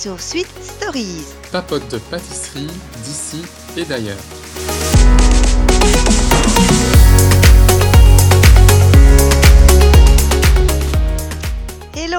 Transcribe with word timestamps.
sur 0.00 0.18
Sweet 0.18 0.48
Stories. 0.62 1.26
Papote 1.52 1.86
de 1.92 1.98
pâtisserie 1.98 2.66
d'ici 3.04 3.42
et 3.76 3.84
d'ailleurs. 3.84 4.16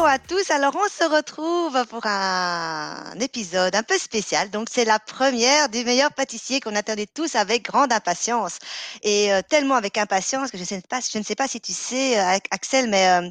Hello 0.02 0.10
à 0.10 0.18
tous, 0.18 0.50
alors 0.50 0.76
on 0.76 0.90
se 0.90 1.04
retrouve 1.04 1.86
pour 1.86 2.04
un 2.08 3.20
épisode 3.20 3.76
un 3.76 3.84
peu 3.84 4.00
spécial. 4.00 4.50
Donc 4.50 4.68
c'est 4.72 4.84
la 4.84 4.98
première 4.98 5.70
du 5.70 5.86
meilleur 5.86 6.12
pâtissier 6.12 6.60
qu'on 6.60 6.76
attendait 6.76 7.06
tous 7.06 7.36
avec 7.36 7.64
grande 7.64 7.94
impatience. 7.94 8.58
Et 9.04 9.32
euh, 9.32 9.44
tellement 9.48 9.76
avec 9.76 10.00
impatience 10.00 10.50
que 10.50 10.58
je, 10.58 10.64
ne 10.64 11.24
sais 11.24 11.36
pas 11.36 11.48
si 11.48 11.62
tu 11.62 11.72
sais 11.72 12.20
euh, 12.20 12.40
Axel, 12.50 12.90
mais 12.90 13.30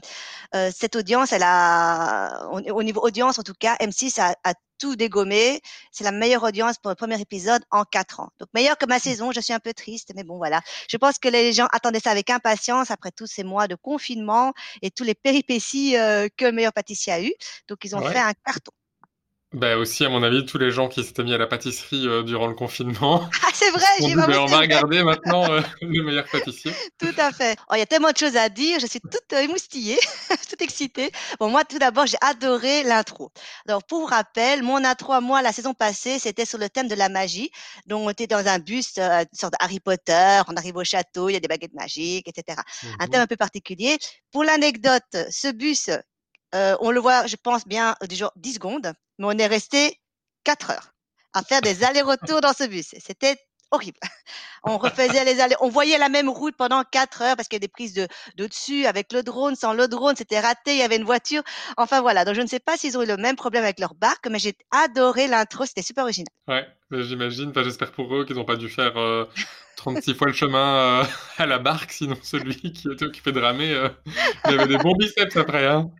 euh, 0.54 0.70
cette 0.72 0.94
audience, 0.94 1.32
elle 1.32 1.42
a, 1.42 2.46
au, 2.52 2.60
au 2.60 2.82
niveau 2.84 3.00
audience 3.00 3.40
en 3.40 3.42
tout 3.42 3.54
cas, 3.58 3.74
M6 3.80 4.20
a, 4.20 4.36
a 4.44 4.54
tout 4.80 4.96
dégommé. 4.96 5.60
C'est 5.92 6.04
la 6.04 6.12
meilleure 6.12 6.42
audience 6.44 6.78
pour 6.78 6.90
le 6.90 6.96
premier 6.96 7.20
épisode 7.20 7.62
en 7.70 7.84
quatre 7.84 8.20
ans. 8.20 8.30
Donc 8.40 8.48
meilleur 8.54 8.78
que 8.78 8.86
ma 8.86 8.98
saison. 8.98 9.32
Je 9.32 9.40
suis 9.40 9.52
un 9.52 9.60
peu 9.60 9.74
triste, 9.74 10.12
mais 10.16 10.24
bon 10.24 10.38
voilà. 10.38 10.60
Je 10.88 10.96
pense 10.96 11.18
que 11.18 11.28
les 11.28 11.52
gens 11.52 11.68
attendaient 11.72 12.00
ça 12.00 12.10
avec 12.12 12.30
impatience 12.30 12.90
après 12.90 13.12
tous 13.12 13.26
ces 13.28 13.44
mois 13.44 13.68
de 13.68 13.76
confinement 13.76 14.52
et 14.82 14.90
tous 14.90 15.04
les 15.04 15.14
péripéties 15.14 15.96
euh, 15.96 16.28
que 16.36 16.46
le 16.46 16.52
meilleur 16.52 16.72
pâtissier 16.72 17.12
a 17.12 17.22
eu. 17.22 17.32
Donc 17.68 17.84
ils 17.84 17.94
ont 17.96 18.00
Ouais. 18.00 18.12
fait 18.12 18.18
un 18.18 18.32
carton. 18.44 18.72
Bah 19.52 19.76
aussi, 19.76 20.04
à 20.04 20.08
mon 20.08 20.22
avis, 20.22 20.46
tous 20.46 20.58
les 20.58 20.70
gens 20.70 20.88
qui 20.88 21.02
s'étaient 21.02 21.24
mis 21.24 21.34
à 21.34 21.38
la 21.38 21.48
pâtisserie 21.48 22.06
euh, 22.06 22.22
durant 22.22 22.46
le 22.46 22.54
confinement 22.54 23.28
Ah 23.42 23.48
c'est 23.52 23.70
vrai, 23.70 23.84
j'ai 23.98 24.06
dit, 24.06 24.14
pas 24.14 24.28
bah, 24.28 24.42
on 24.42 24.46
va 24.46 24.58
regarder 24.60 25.02
maintenant 25.02 25.50
euh, 25.50 25.60
le 25.82 26.04
meilleur 26.04 26.24
pâtissier. 26.28 26.72
Tout 26.98 27.14
à 27.18 27.32
fait. 27.32 27.56
Oh, 27.68 27.74
il 27.74 27.80
y 27.80 27.82
a 27.82 27.86
tellement 27.86 28.12
de 28.12 28.16
choses 28.16 28.36
à 28.36 28.48
dire. 28.48 28.78
Je 28.78 28.86
suis 28.86 29.00
toute 29.00 29.32
euh, 29.32 29.40
émoustillée, 29.40 29.98
toute 30.48 30.62
excitée. 30.62 31.10
Bon, 31.40 31.48
moi, 31.50 31.64
tout 31.64 31.80
d'abord, 31.80 32.06
j'ai 32.06 32.16
adoré 32.20 32.84
l'intro. 32.84 33.32
Alors, 33.66 33.82
pour 33.82 34.10
rappel, 34.10 34.62
mon 34.62 34.84
intro 34.84 35.14
à 35.14 35.20
moi, 35.20 35.42
la 35.42 35.52
saison 35.52 35.74
passée, 35.74 36.20
c'était 36.20 36.44
sur 36.44 36.58
le 36.58 36.68
thème 36.68 36.86
de 36.86 36.94
la 36.94 37.08
magie. 37.08 37.50
Donc, 37.86 38.06
on 38.06 38.10
était 38.10 38.28
dans 38.28 38.46
un 38.46 38.60
bus, 38.60 38.92
euh, 38.98 39.22
une 39.22 39.38
sorte 39.38 39.54
de 39.54 39.58
Harry 39.64 39.80
Potter. 39.80 40.42
On 40.46 40.54
arrive 40.54 40.76
au 40.76 40.84
château, 40.84 41.28
il 41.28 41.32
y 41.32 41.36
a 41.36 41.40
des 41.40 41.48
baguettes 41.48 41.74
magiques, 41.74 42.28
etc. 42.28 42.56
Un 43.00 43.08
thème 43.08 43.18
Mhm. 43.18 43.24
un 43.24 43.26
peu 43.26 43.36
particulier. 43.36 43.98
Pour 44.30 44.44
l'anecdote, 44.44 45.02
ce 45.28 45.50
bus, 45.50 45.90
euh, 46.54 46.76
on 46.80 46.90
le 46.90 47.00
voit, 47.00 47.26
je 47.26 47.36
pense 47.36 47.66
bien, 47.66 47.94
du 48.08 48.16
genre 48.16 48.32
10 48.36 48.54
secondes, 48.54 48.92
mais 49.18 49.26
on 49.26 49.38
est 49.38 49.46
resté 49.46 50.00
4 50.44 50.70
heures 50.70 50.92
à 51.32 51.42
faire 51.42 51.60
des 51.60 51.84
allers-retours 51.84 52.40
dans 52.40 52.52
ce 52.52 52.64
bus. 52.64 52.94
C'était 52.98 53.36
horrible. 53.70 53.98
On 54.64 54.76
refaisait 54.76 55.24
les 55.24 55.40
allers, 55.40 55.56
on 55.60 55.70
voyait 55.70 55.96
la 55.96 56.10
même 56.10 56.28
route 56.28 56.54
pendant 56.54 56.84
4 56.84 57.22
heures 57.22 57.36
parce 57.36 57.48
qu'il 57.48 57.56
y 57.56 57.60
a 57.62 57.66
des 57.66 57.68
prises 57.68 57.94
de, 57.94 58.06
de 58.36 58.46
dessus 58.46 58.84
avec 58.84 59.10
le 59.12 59.22
drone, 59.22 59.56
sans 59.56 59.72
le 59.72 59.88
drone, 59.88 60.16
c'était 60.16 60.38
raté, 60.38 60.72
il 60.72 60.76
y 60.76 60.82
avait 60.82 60.96
une 60.96 61.04
voiture. 61.04 61.42
Enfin 61.78 62.02
voilà, 62.02 62.26
donc 62.26 62.34
je 62.34 62.42
ne 62.42 62.46
sais 62.46 62.60
pas 62.60 62.76
s'ils 62.76 62.98
ont 62.98 63.02
eu 63.02 63.06
le 63.06 63.16
même 63.16 63.36
problème 63.36 63.64
avec 63.64 63.80
leur 63.80 63.94
barque, 63.94 64.26
mais 64.28 64.38
j'ai 64.38 64.54
adoré 64.70 65.28
l'intro, 65.28 65.64
c'était 65.64 65.80
super 65.80 66.04
original. 66.04 66.28
Ouais, 66.46 66.66
j'imagine. 66.90 67.52
J'espère 67.54 67.92
pour 67.92 68.14
eux 68.14 68.26
qu'ils 68.26 68.36
n'ont 68.36 68.44
pas 68.44 68.56
dû 68.56 68.68
faire 68.68 68.98
euh, 68.98 69.24
36 69.80 70.14
fois 70.14 70.26
le 70.26 70.32
chemin 70.32 71.00
euh, 71.00 71.04
à 71.38 71.46
la 71.46 71.58
barque, 71.58 71.90
sinon 71.92 72.16
celui 72.22 72.54
qui 72.72 72.88
était 72.92 73.04
occupé 73.04 73.32
de 73.32 73.40
ramer, 73.40 73.72
euh, 73.72 73.88
il 74.48 74.54
avait 74.60 74.68
des 74.68 74.78
bons 74.78 74.94
biceps 74.98 75.36
après. 75.36 75.66
Hein. 75.66 75.90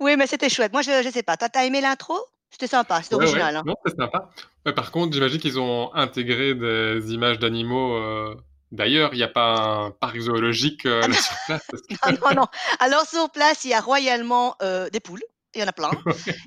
Oui, 0.00 0.16
mais 0.16 0.26
c'était 0.26 0.48
chouette. 0.48 0.72
Moi, 0.72 0.82
je, 0.82 1.02
je 1.04 1.10
sais 1.10 1.22
pas. 1.22 1.36
Toi, 1.36 1.48
t'as 1.48 1.64
aimé 1.64 1.80
l'intro? 1.80 2.16
C'était 2.50 2.68
sympa, 2.68 3.02
c'était 3.02 3.16
Ouais, 3.16 3.24
ouais, 3.24 3.30
original. 3.30 3.56
Hein. 3.56 3.62
non, 3.66 3.74
c'est 3.84 3.96
sympa. 3.96 4.30
Ouais, 4.64 4.72
par 4.72 4.92
contre, 4.92 5.12
j'imagine 5.14 5.40
qu'ils 5.40 5.58
ont 5.58 5.92
intégré 5.94 6.54
des 6.54 7.12
images 7.12 7.38
d'animaux. 7.40 7.96
euh, 7.96 8.34
D'ailleurs, 8.70 9.10
il 9.12 9.16
n'y 9.18 9.22
a 9.24 9.28
pas 9.28 9.54
un 9.86 9.90
parc 9.90 10.18
zoologique 10.18 10.86
euh, 10.86 11.06
là 11.06 11.14
sur 11.14 11.34
place. 11.46 11.66
que- 11.70 11.94
Ah 12.02 12.12
non, 12.12 12.34
non. 12.42 12.46
Alors, 12.78 13.04
sur 13.06 13.30
place, 13.30 13.64
il 13.64 13.70
y 13.70 13.74
a 13.74 13.80
royalement 13.80 14.56
des 14.92 15.00
poules. 15.00 15.22
Il 15.56 15.60
y 15.60 15.64
en 15.64 15.68
a 15.68 15.72
plein. 15.72 15.90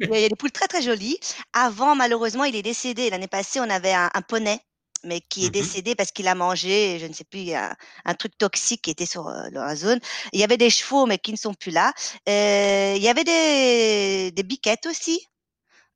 Il 0.02 0.10
y 0.10 0.14
a 0.14 0.18
il 0.18 0.22
y 0.24 0.26
a 0.26 0.30
des 0.30 0.36
poules 0.36 0.52
très, 0.52 0.68
très 0.68 0.82
jolies. 0.82 1.18
Avant, 1.54 1.96
malheureusement, 1.96 2.44
il 2.46 2.56
est 2.58 2.62
décédé. 2.62 3.10
L'année 3.10 3.28
passée, 3.28 3.60
on 3.62 3.70
avait 3.70 3.94
un, 3.94 4.10
un 4.14 4.22
poney, 4.22 4.60
mais 5.04 5.22
qui 5.22 5.44
est 5.46 5.48
Mhm. 5.48 5.52
décédé 5.54 5.96
parce 5.96 6.12
qu'il 6.12 6.28
a 6.28 6.36
mangé, 6.36 7.00
je 7.00 7.06
ne 7.06 7.14
sais 7.14 7.24
plus, 7.24 7.54
un, 7.54 7.74
un 8.06 8.14
truc 8.14 8.38
toxique 8.38 8.82
qui 8.84 8.92
était 8.92 9.06
sur 9.06 9.28
euh, 9.28 9.48
la 9.52 9.76
zone. 9.76 10.00
Il 10.34 10.40
y 10.40 10.44
avait 10.44 10.58
des 10.58 10.70
chevaux, 10.70 11.06
mais 11.06 11.18
qui 11.18 11.32
ne 11.32 11.38
sont 11.38 11.54
plus 11.54 11.72
là. 11.72 11.94
Euh, 12.30 12.94
il 12.96 13.02
y 13.04 13.10
avait 13.10 13.24
des, 13.24 14.32
des 14.32 14.44
biquettes 14.44 14.86
aussi. 14.86 15.28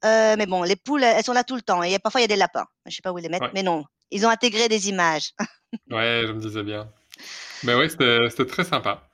Euh, 0.03 0.35
mais 0.38 0.45
bon, 0.47 0.63
les 0.63 0.75
poules, 0.75 1.03
elles 1.03 1.23
sont 1.23 1.34
là 1.34 1.44
tout 1.44 1.56
le 1.56 1.62
temps. 1.62 1.84
Et 1.84 2.00
parfois, 2.00 2.22
il 2.22 2.23
y 2.23 2.25
a 2.25 2.28
des 2.28 2.35
lapins. 2.35 2.66
Je 2.85 2.89
ne 2.91 2.95
sais 2.95 3.01
pas 3.01 3.12
où 3.12 3.19
ils 3.19 3.22
les 3.22 3.29
mettent, 3.29 3.41
Ouais. 3.44 3.51
mais 3.53 3.63
non. 3.63 3.85
Ils 4.09 4.25
ont 4.25 4.29
intégré 4.29 4.67
des 4.67 4.89
images. 4.89 5.31
Ouais, 5.89 6.23
je 6.25 6.31
me 6.31 6.39
disais 6.41 6.63
bien. 6.63 6.89
Mais 7.63 7.73
c'était 7.89 8.29
c'était 8.29 8.45
très 8.45 8.63
sympa. 8.63 9.07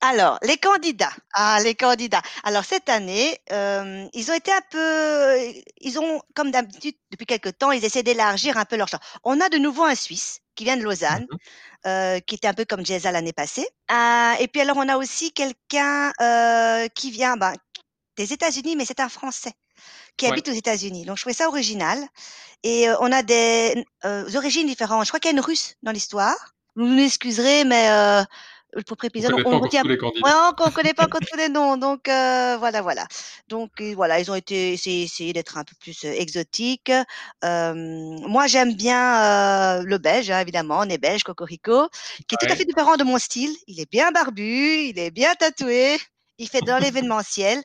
Alors, 0.00 0.38
les 0.42 0.58
candidats. 0.58 1.12
Ah, 1.34 1.58
les 1.62 1.74
candidats. 1.74 2.22
Alors, 2.44 2.64
cette 2.64 2.88
année, 2.88 3.36
euh, 3.52 4.06
ils 4.12 4.30
ont 4.30 4.34
été 4.34 4.52
un 4.52 4.60
peu, 4.70 5.36
ils 5.80 5.98
ont, 5.98 6.22
comme 6.36 6.52
d'habitude, 6.52 6.94
depuis 7.10 7.26
quelque 7.26 7.48
temps, 7.48 7.72
ils 7.72 7.84
essaient 7.84 8.04
d'élargir 8.04 8.56
un 8.58 8.64
peu 8.64 8.76
leur 8.76 8.86
champ. 8.88 9.00
On 9.24 9.40
a 9.40 9.48
de 9.48 9.58
nouveau 9.58 9.82
un 9.84 9.96
Suisse 9.96 10.38
qui 10.54 10.64
vient 10.64 10.76
de 10.76 10.82
Lausanne, 10.82 11.26
Mhm. 11.30 11.38
euh, 11.86 12.20
qui 12.20 12.36
était 12.36 12.46
un 12.48 12.54
peu 12.54 12.64
comme 12.64 12.86
Jeza 12.86 13.10
l'année 13.12 13.32
passée. 13.32 13.66
Euh, 13.90 14.32
et 14.38 14.46
puis 14.48 14.60
alors, 14.60 14.76
on 14.76 14.88
a 14.88 14.96
aussi 14.96 15.32
quelqu'un 15.32 16.12
euh, 16.20 16.86
qui 16.94 17.10
vient 17.10 17.36
ben, 17.36 17.52
des 18.16 18.32
États-Unis, 18.32 18.76
mais 18.76 18.84
c'est 18.84 19.00
un 19.00 19.08
Français 19.08 19.52
qui 20.16 20.26
Ouais. 20.26 20.32
habite 20.32 20.48
aux 20.48 20.52
États-Unis. 20.52 21.04
Donc, 21.06 21.16
je 21.18 21.22
trouvais 21.22 21.34
ça 21.34 21.48
original. 21.48 21.98
Et 22.64 22.88
euh, 22.88 22.96
on 23.00 23.12
a 23.12 23.22
des 23.22 23.84
euh, 24.04 24.28
origines 24.36 24.66
différentes. 24.68 25.04
Je 25.06 25.10
crois 25.10 25.20
qu'il 25.20 25.30
y 25.30 25.34
a 25.34 25.38
une 25.38 25.44
Russe 25.44 25.74
dans 25.82 25.92
l'histoire. 25.92 26.36
Vous 26.76 26.86
nous 26.86 27.02
excuserez, 27.04 27.64
mais 27.64 27.88
le 28.74 28.82
propre 28.82 29.06
On 29.44 29.50
on 29.54 29.58
retient 29.58 29.82
on 30.60 30.70
connaît 30.70 30.94
pas 30.94 31.04
encore 31.06 31.20
tous 31.22 31.36
les 31.36 31.48
noms, 31.48 31.76
donc 31.76 32.08
euh, 32.08 32.56
voilà, 32.58 32.82
voilà. 32.82 33.06
Donc 33.48 33.80
euh, 33.80 33.94
voilà, 33.94 34.20
ils 34.20 34.30
ont 34.30 34.34
été 34.34 34.72
essayé, 34.72 35.04
essayé 35.04 35.32
d'être 35.32 35.56
un 35.58 35.64
peu 35.64 35.74
plus 35.80 36.04
euh, 36.04 36.12
exotiques. 36.12 36.92
Euh, 37.44 37.74
moi, 37.74 38.46
j'aime 38.46 38.74
bien 38.74 39.78
euh, 39.80 39.82
le 39.84 39.98
belge, 39.98 40.30
hein, 40.30 40.40
évidemment, 40.40 40.80
on 40.80 40.88
est 40.88 40.98
belge, 40.98 41.22
Cocorico, 41.24 41.88
qui 42.26 42.34
est 42.34 42.38
tout 42.38 42.52
à 42.52 42.56
fait 42.56 42.64
différent 42.64 42.96
de 42.96 43.04
mon 43.04 43.18
style. 43.18 43.54
Il 43.66 43.80
est 43.80 43.90
bien 43.90 44.10
barbu, 44.12 44.88
il 44.90 44.98
est 44.98 45.10
bien 45.10 45.34
tatoué, 45.34 45.98
il 46.38 46.48
fait 46.48 46.62
dans 46.62 46.78
l'événementiel. 46.78 47.62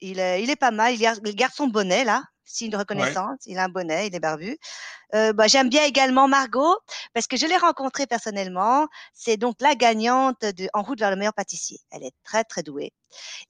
Il, 0.00 0.18
est- 0.18 0.42
il 0.42 0.50
est 0.50 0.56
pas 0.56 0.70
mal, 0.72 0.94
il 0.94 1.00
garde 1.36 1.54
son 1.54 1.68
bonnet 1.68 2.04
là, 2.04 2.22
signe 2.44 2.70
de 2.70 2.76
Ouais. 2.76 2.80
reconnaissance. 2.80 3.38
Il 3.46 3.58
a 3.58 3.64
un 3.64 3.68
bonnet, 3.68 4.06
il 4.08 4.14
est 4.14 4.20
barbu. 4.20 4.58
Euh, 5.14 5.32
bah, 5.32 5.46
j'aime 5.48 5.68
bien 5.68 5.84
également 5.84 6.28
Margot 6.28 6.76
parce 7.14 7.26
que 7.26 7.36
je 7.36 7.46
l'ai 7.46 7.56
rencontrée 7.56 8.06
personnellement. 8.06 8.88
C'est 9.14 9.36
donc 9.36 9.56
la 9.60 9.74
gagnante 9.74 10.42
de 10.42 10.68
En 10.74 10.82
route 10.82 10.98
vers 11.00 11.10
le 11.10 11.16
meilleur 11.16 11.34
pâtissier. 11.34 11.78
Elle 11.90 12.04
est 12.04 12.14
très 12.24 12.44
très 12.44 12.62
douée 12.62 12.92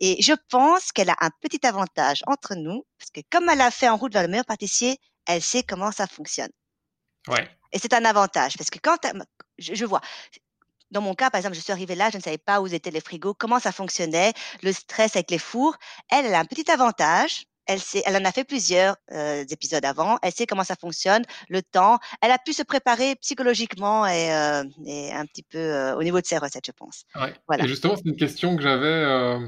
et 0.01 0.21
je 0.23 0.35
pense 0.51 0.93
qu'elle 0.93 1.11
a 1.11 1.17
un 1.21 1.31
petit 1.41 1.67
avantage 1.67 2.23
entre 2.27 2.55
nous 2.57 2.85
parce 2.99 3.11
que 3.11 3.21
comme 3.31 3.49
elle 3.49 3.61
a 3.61 3.71
fait 3.71 3.89
En 3.89 3.97
route 3.97 4.13
vers 4.13 4.23
le 4.23 4.29
meilleur 4.29 4.45
pâtissier, 4.47 4.99
elle 5.27 5.43
sait 5.43 5.63
comment 5.63 5.93
ça 5.93 6.07
fonctionne 6.07 6.51
Ouais. 7.29 7.49
et 7.73 7.79
c'est 7.79 7.95
un 7.95 8.05
avantage 8.05 8.57
parce 8.59 8.71
que 8.71 8.79
quand 8.83 8.99
je, 9.59 9.75
je 9.75 9.85
vois. 9.85 10.01
Dans 10.91 11.01
mon 11.01 11.15
cas, 11.15 11.31
par 11.31 11.39
exemple, 11.39 11.57
je 11.57 11.61
suis 11.61 11.73
arrivée 11.73 11.95
là, 11.95 12.11
je 12.11 12.19
ne 12.19 12.23
savais 12.23 12.39
pas 12.39 12.61
où 12.61 12.67
étaient 12.67 12.91
les 12.91 13.01
frigos, 13.01 13.35
comment 13.35 13.59
ça 13.61 13.73
fonctionnait, 13.73 14.35
le 14.63 14.73
stress 14.73 15.17
avec 15.17 15.31
les 15.31 15.39
fours. 15.39 15.77
Elle, 16.11 16.27
elle 16.27 16.35
a 16.35 16.41
un 16.41 16.45
petit 16.45 16.71
avantage. 16.71 17.47
Elle, 17.67 17.81
sait, 17.81 18.03
elle 18.07 18.17
en 18.17 18.25
a 18.25 18.33
fait 18.33 18.45
plusieurs 18.45 18.97
euh, 19.13 19.45
épisodes 19.49 19.85
avant. 19.85 20.19
Elle 20.23 20.33
sait 20.33 20.47
comment 20.47 20.65
ça 20.65 20.75
fonctionne, 20.75 21.23
le 21.49 21.63
temps. 21.63 21.99
Elle 22.21 22.31
a 22.31 22.39
pu 22.39 22.53
se 22.53 22.63
préparer 22.63 23.15
psychologiquement 23.17 24.07
et, 24.07 24.33
euh, 24.35 24.65
et 24.85 25.13
un 25.13 25.27
petit 25.27 25.45
peu 25.45 25.59
euh, 25.59 25.97
au 25.97 26.03
niveau 26.03 26.21
de 26.21 26.27
ses 26.27 26.39
recettes, 26.39 26.67
je 26.67 26.73
pense. 26.73 27.05
Ouais. 27.15 27.33
Voilà. 27.47 27.65
Et 27.65 27.69
justement, 27.69 27.97
c'est 27.97 28.09
une 28.09 28.17
question 28.17 28.57
que 28.57 28.63
j'avais. 28.63 29.41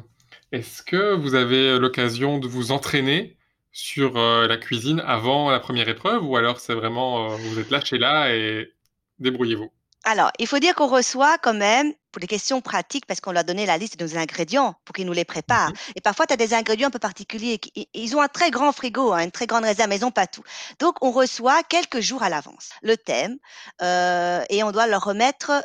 Est-ce 0.52 0.82
que 0.82 1.14
vous 1.14 1.34
avez 1.34 1.78
l'occasion 1.78 2.38
de 2.38 2.46
vous 2.46 2.70
entraîner 2.70 3.36
sur 3.72 4.14
la 4.14 4.56
cuisine 4.56 5.02
avant 5.04 5.50
la 5.50 5.58
première 5.58 5.88
épreuve 5.88 6.24
ou 6.24 6.36
alors 6.36 6.60
c'est 6.60 6.74
vraiment 6.74 7.28
vous 7.28 7.58
êtes 7.58 7.70
lâché 7.70 7.98
là 7.98 8.32
et 8.32 8.72
débrouillez-vous? 9.18 9.72
Alors, 10.04 10.30
il 10.38 10.46
faut 10.46 10.58
dire 10.58 10.74
qu'on 10.74 10.86
reçoit 10.86 11.38
quand 11.38 11.54
même, 11.54 11.92
pour 12.12 12.20
les 12.20 12.26
questions 12.26 12.60
pratiques, 12.60 13.06
parce 13.06 13.20
qu'on 13.20 13.32
leur 13.32 13.40
a 13.40 13.44
donné 13.44 13.64
la 13.66 13.78
liste 13.78 13.98
de 13.98 14.04
nos 14.04 14.16
ingrédients 14.18 14.74
pour 14.84 14.92
qu'ils 14.94 15.06
nous 15.06 15.12
les 15.14 15.24
préparent. 15.24 15.70
Mhm. 15.70 15.76
Et 15.96 16.00
parfois, 16.02 16.26
tu 16.26 16.34
as 16.34 16.36
des 16.36 16.52
ingrédients 16.54 16.88
un 16.88 16.90
peu 16.90 16.98
particuliers. 16.98 17.58
qui- 17.58 17.88
Ils 17.94 18.14
ont 18.16 18.20
un 18.20 18.28
très 18.28 18.50
grand 18.50 18.70
frigo, 18.72 19.12
hein, 19.12 19.24
une 19.24 19.30
très 19.32 19.46
grande 19.46 19.64
réserve, 19.64 19.88
mais 19.88 19.96
ils 19.96 20.02
n'ont 20.02 20.10
pas 20.10 20.26
tout. 20.26 20.42
Donc, 20.78 21.02
on 21.02 21.10
reçoit 21.10 21.62
quelques 21.64 22.00
jours 22.00 22.22
à 22.22 22.28
l'avance 22.28 22.70
le 22.82 22.96
thème 22.96 23.36
euh, 23.82 24.44
et 24.50 24.62
on 24.62 24.72
doit 24.72 24.86
leur 24.86 25.02
remettre 25.04 25.64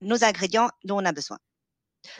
nos 0.00 0.24
ingrédients 0.24 0.68
dont 0.84 1.00
on 1.00 1.04
a 1.04 1.12
besoin. 1.12 1.38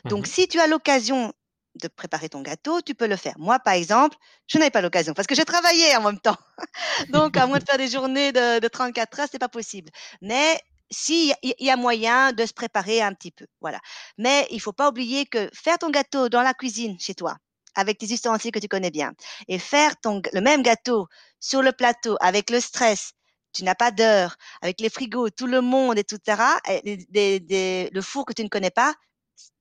Donc, 0.08 0.26
Mhm. 0.26 0.32
si 0.32 0.48
tu 0.48 0.60
as 0.60 0.66
l'occasion 0.68 1.32
de 1.76 1.88
préparer 1.88 2.28
ton 2.30 2.42
gâteau, 2.42 2.80
tu 2.82 2.94
peux 2.94 3.06
le 3.08 3.16
faire. 3.16 3.34
Moi, 3.38 3.58
par 3.60 3.74
exemple, 3.74 4.16
je 4.46 4.58
n'avais 4.58 4.70
pas 4.70 4.80
l'occasion 4.80 5.14
parce 5.14 5.26
que 5.26 5.34
je 5.34 5.42
travaillais 5.42 5.94
en 5.96 6.02
même 6.02 6.20
temps. 6.20 6.38
Donc, 7.10 7.36
à 7.36 7.46
moins 7.46 7.58
de 7.58 7.64
faire 7.68 7.78
des 7.78 7.88
journées 7.88 8.32
de, 8.32 8.60
de 8.60 8.68
34 8.68 9.20
heures, 9.20 9.28
c'est 9.30 9.38
pas 9.38 9.48
possible. 9.50 9.90
Mais 10.22 10.60
si 10.91 11.33
il 11.43 11.55
y 11.59 11.71
a 11.71 11.77
moyen 11.77 12.33
de 12.33 12.47
se 12.47 12.53
préparer 12.53 13.03
un 13.03 13.12
petit 13.12 13.31
peu, 13.33 13.47
voilà. 13.61 13.81
Mais 14.19 14.47
il 14.50 14.61
faut 14.61 14.73
pas 14.73 14.88
oublier 14.88 15.27
que 15.27 15.49
faire 15.53 15.79
ton 15.79 15.91
gâteau 15.91 16.29
dans 16.29 16.43
la 16.43 16.55
cuisine 16.55 16.99
chez 17.00 17.15
toi, 17.15 17.37
avec 17.75 17.99
tes 17.99 18.12
ustensiles 18.12 18.53
que 18.53 18.59
tu 18.59 18.69
connais 18.69 18.91
bien, 18.91 19.12
et 19.49 19.59
faire 19.59 19.99
ton, 20.00 20.23
le 20.33 20.41
même 20.41 20.62
gâteau 20.62 21.09
sur 21.41 21.62
le 21.62 21.73
plateau 21.73 22.17
avec 22.21 22.50
le 22.50 22.61
stress, 22.61 23.12
tu 23.53 23.65
n'as 23.65 23.75
pas 23.75 23.91
d'heure, 23.91 24.37
avec 24.62 24.81
les 24.81 24.91
frigos, 24.91 25.31
tout 25.31 25.47
le 25.47 25.61
monde, 25.61 25.99
etc., 25.99 26.43
et 26.69 26.99
des- 27.09 27.41
des- 27.41 27.91
le 27.93 28.03
four 28.03 28.25
que 28.27 28.33
tu 28.33 28.44
ne 28.44 28.49
connais 28.49 28.71
pas, 28.71 28.94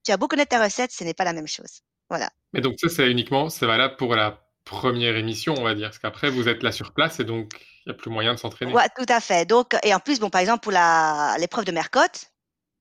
tu 0.03 0.11
as 0.11 0.17
beau 0.17 0.27
connaître 0.27 0.49
ta 0.49 0.63
recette, 0.63 0.91
ce 0.91 1.03
n'est 1.03 1.13
pas 1.13 1.23
la 1.23 1.33
même 1.33 1.47
chose. 1.47 1.81
Voilà. 2.09 2.29
Mais 2.53 2.61
donc 2.61 2.75
ça, 2.79 2.87
c'est 2.89 3.09
uniquement, 3.09 3.49
c'est 3.49 3.65
valable 3.65 3.95
pour 3.97 4.15
la 4.15 4.44
première 4.65 5.15
émission, 5.15 5.53
on 5.57 5.63
va 5.63 5.75
dire. 5.75 5.89
Parce 5.89 5.99
qu'après, 5.99 6.29
vous 6.29 6.49
êtes 6.49 6.63
là 6.63 6.71
sur 6.71 6.93
place 6.93 7.19
et 7.19 7.23
donc 7.23 7.53
il 7.85 7.89
n'y 7.89 7.95
a 7.95 7.97
plus 7.97 8.09
moyen 8.09 8.33
de 8.33 8.39
s'entraîner. 8.39 8.73
Ouais, 8.73 8.87
tout 8.97 9.05
à 9.07 9.21
fait. 9.21 9.45
Donc, 9.45 9.75
et 9.83 9.93
en 9.93 9.99
plus, 9.99 10.19
bon, 10.19 10.29
par 10.29 10.41
exemple, 10.41 10.61
pour 10.61 10.71
la, 10.71 11.35
l'épreuve 11.39 11.65
de 11.65 11.71
Mercotte, 11.71 12.31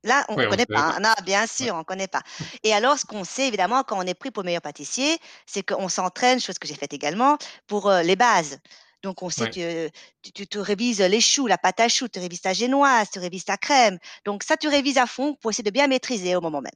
là, 0.03 0.25
on 0.29 0.33
ne 0.33 0.39
Ouais, 0.39 0.49
connaît 0.49 0.67
pas. 0.67 0.95
hein. 0.97 1.01
Non, 1.01 1.15
bien 1.25 1.43
Ouais. 1.43 1.47
sûr, 1.47 1.75
on 1.75 1.79
ne 1.79 1.83
connaît 1.85 2.09
pas. 2.09 2.23
Et 2.65 2.73
alors, 2.73 2.99
ce 2.99 3.05
qu'on 3.05 3.23
sait, 3.23 3.47
évidemment, 3.47 3.83
quand 3.85 3.99
on 3.99 4.07
est 4.07 4.15
pris 4.15 4.31
pour 4.31 4.45
meilleur 4.45 4.63
pâtissier, 4.63 5.19
c'est 5.47 5.63
qu'on 5.63 5.89
s'entraîne, 5.89 6.41
chose 6.41 6.59
que 6.59 6.67
j'ai 6.67 6.75
faite 6.75 6.95
également, 6.95 7.37
pour 7.67 7.91
euh, 7.91 8.03
les 8.03 8.17
bases. 8.17 8.59
Donc, 9.03 9.23
on 9.23 9.29
sait 9.29 9.45
Ouais. 9.45 9.51
que 9.51 9.91
tu, 10.33 10.47
te 10.47 10.59
révises 10.59 11.01
les 11.01 11.21
choux, 11.21 11.47
la 11.47 11.59
pâte 11.59 11.81
à 11.81 11.89
choux, 11.89 12.09
tu 12.09 12.19
révises 12.19 12.41
ta 12.41 12.55
génoise, 12.55 13.11
tu 13.11 13.19
révises 13.19 13.45
ta 13.45 13.59
crème. 13.59 13.99
Donc, 14.25 14.43
ça, 14.43 14.57
tu 14.57 14.69
révises 14.69 14.97
à 14.97 15.07
fond 15.07 15.35
pour 15.35 15.51
essayer 15.51 15.65
de 15.65 15.71
bien 15.71 15.87
maîtriser 15.87 16.35
au 16.35 16.41
moment 16.41 16.63
même. 16.63 16.73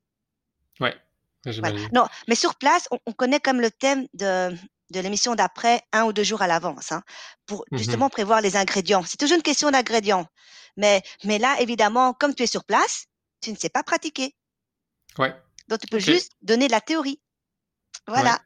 Ouais. 0.80 0.94
Voilà. 1.60 1.78
Non, 1.94 2.06
mais 2.26 2.34
sur 2.34 2.56
place, 2.56 2.86
on, 2.90 2.98
on 3.06 3.12
connaît 3.12 3.40
comme 3.40 3.62
le 3.62 3.70
thème 3.70 4.06
de, 4.12 4.54
de 4.90 5.00
l'émission 5.00 5.34
d'après 5.34 5.82
un 5.92 6.04
ou 6.04 6.12
deux 6.12 6.24
jours 6.24 6.42
à 6.42 6.46
l'avance, 6.46 6.92
hein, 6.92 7.02
pour 7.46 7.64
Mhm. 7.70 7.78
justement 7.78 8.08
prévoir 8.08 8.40
les 8.40 8.56
ingrédients. 8.56 9.02
C'est 9.06 9.16
toujours 9.18 9.36
une 9.36 9.42
question 9.42 9.70
d'ingrédients. 9.70 10.26
Mais, 10.76 11.02
mais 11.24 11.38
là, 11.38 11.56
évidemment, 11.60 12.12
comme 12.14 12.34
tu 12.34 12.44
es 12.44 12.46
sur 12.46 12.64
place, 12.64 13.06
tu 13.40 13.50
ne 13.50 13.56
sais 13.56 13.68
pas 13.68 13.82
pratiquer. 13.82 14.34
Ouais. 15.18 15.34
Donc, 15.68 15.80
tu 15.80 15.86
peux 15.88 15.98
juste 15.98 16.32
donner 16.42 16.66
de 16.66 16.72
la 16.72 16.80
théorie. 16.80 17.20
Voilà. 18.06 18.32
Ouais. 18.32 18.38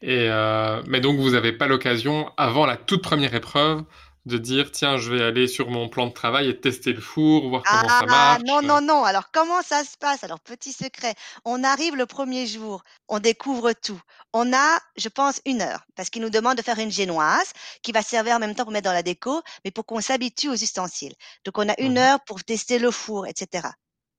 Et 0.00 0.28
euh, 0.28 0.82
mais 0.86 1.00
donc 1.00 1.18
vous 1.18 1.30
n'avez 1.30 1.52
pas 1.52 1.66
l'occasion, 1.66 2.30
avant 2.36 2.66
la 2.66 2.76
toute 2.76 3.02
première 3.02 3.34
épreuve, 3.34 3.84
de 4.26 4.38
dire 4.38 4.70
tiens, 4.72 4.96
je 4.98 5.12
vais 5.12 5.22
aller 5.22 5.48
sur 5.48 5.70
mon 5.70 5.88
plan 5.88 6.06
de 6.08 6.12
travail 6.12 6.48
et 6.48 6.60
tester 6.60 6.92
le 6.92 7.00
four, 7.00 7.48
voir 7.48 7.66
comment 7.68 7.88
ça 7.88 8.06
Ah, 8.06 8.36
marche. 8.36 8.42
non, 8.44 8.60
non, 8.62 8.80
non. 8.82 9.04
Alors, 9.04 9.30
comment 9.32 9.62
ça 9.62 9.84
se 9.84 9.96
passe? 9.96 10.22
Alors, 10.22 10.40
petit 10.40 10.72
secret. 10.72 11.14
On 11.46 11.64
arrive 11.64 11.96
le 11.96 12.04
premier 12.06 12.46
jour, 12.46 12.82
on 13.08 13.20
découvre 13.20 13.72
tout. 13.72 14.00
On 14.34 14.52
a, 14.52 14.78
je 14.96 15.08
pense, 15.08 15.40
une 15.46 15.62
heure, 15.62 15.86
parce 15.96 16.10
qu'il 16.10 16.20
nous 16.22 16.28
demande 16.30 16.56
de 16.58 16.62
faire 16.62 16.78
une 16.78 16.90
génoise 16.90 17.52
qui 17.82 17.92
va 17.92 18.02
servir 18.02 18.36
en 18.36 18.38
même 18.38 18.54
temps 18.54 18.64
pour 18.64 18.72
mettre 18.72 18.84
dans 18.88 18.92
la 18.92 19.02
déco, 19.02 19.40
mais 19.64 19.70
pour 19.70 19.86
qu'on 19.86 20.00
s'habitue 20.02 20.48
aux 20.50 20.54
ustensiles. 20.54 21.14
Donc, 21.44 21.56
on 21.58 21.68
a 21.68 21.74
une 21.80 21.96
Mhm. 21.96 21.98
heure 21.98 22.18
pour 22.26 22.44
tester 22.44 22.78
le 22.78 22.90
four, 22.90 23.26
etc. 23.26 23.74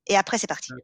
Et 0.08 0.18
après, 0.18 0.38
c'est 0.40 0.48
parti. 0.48 0.76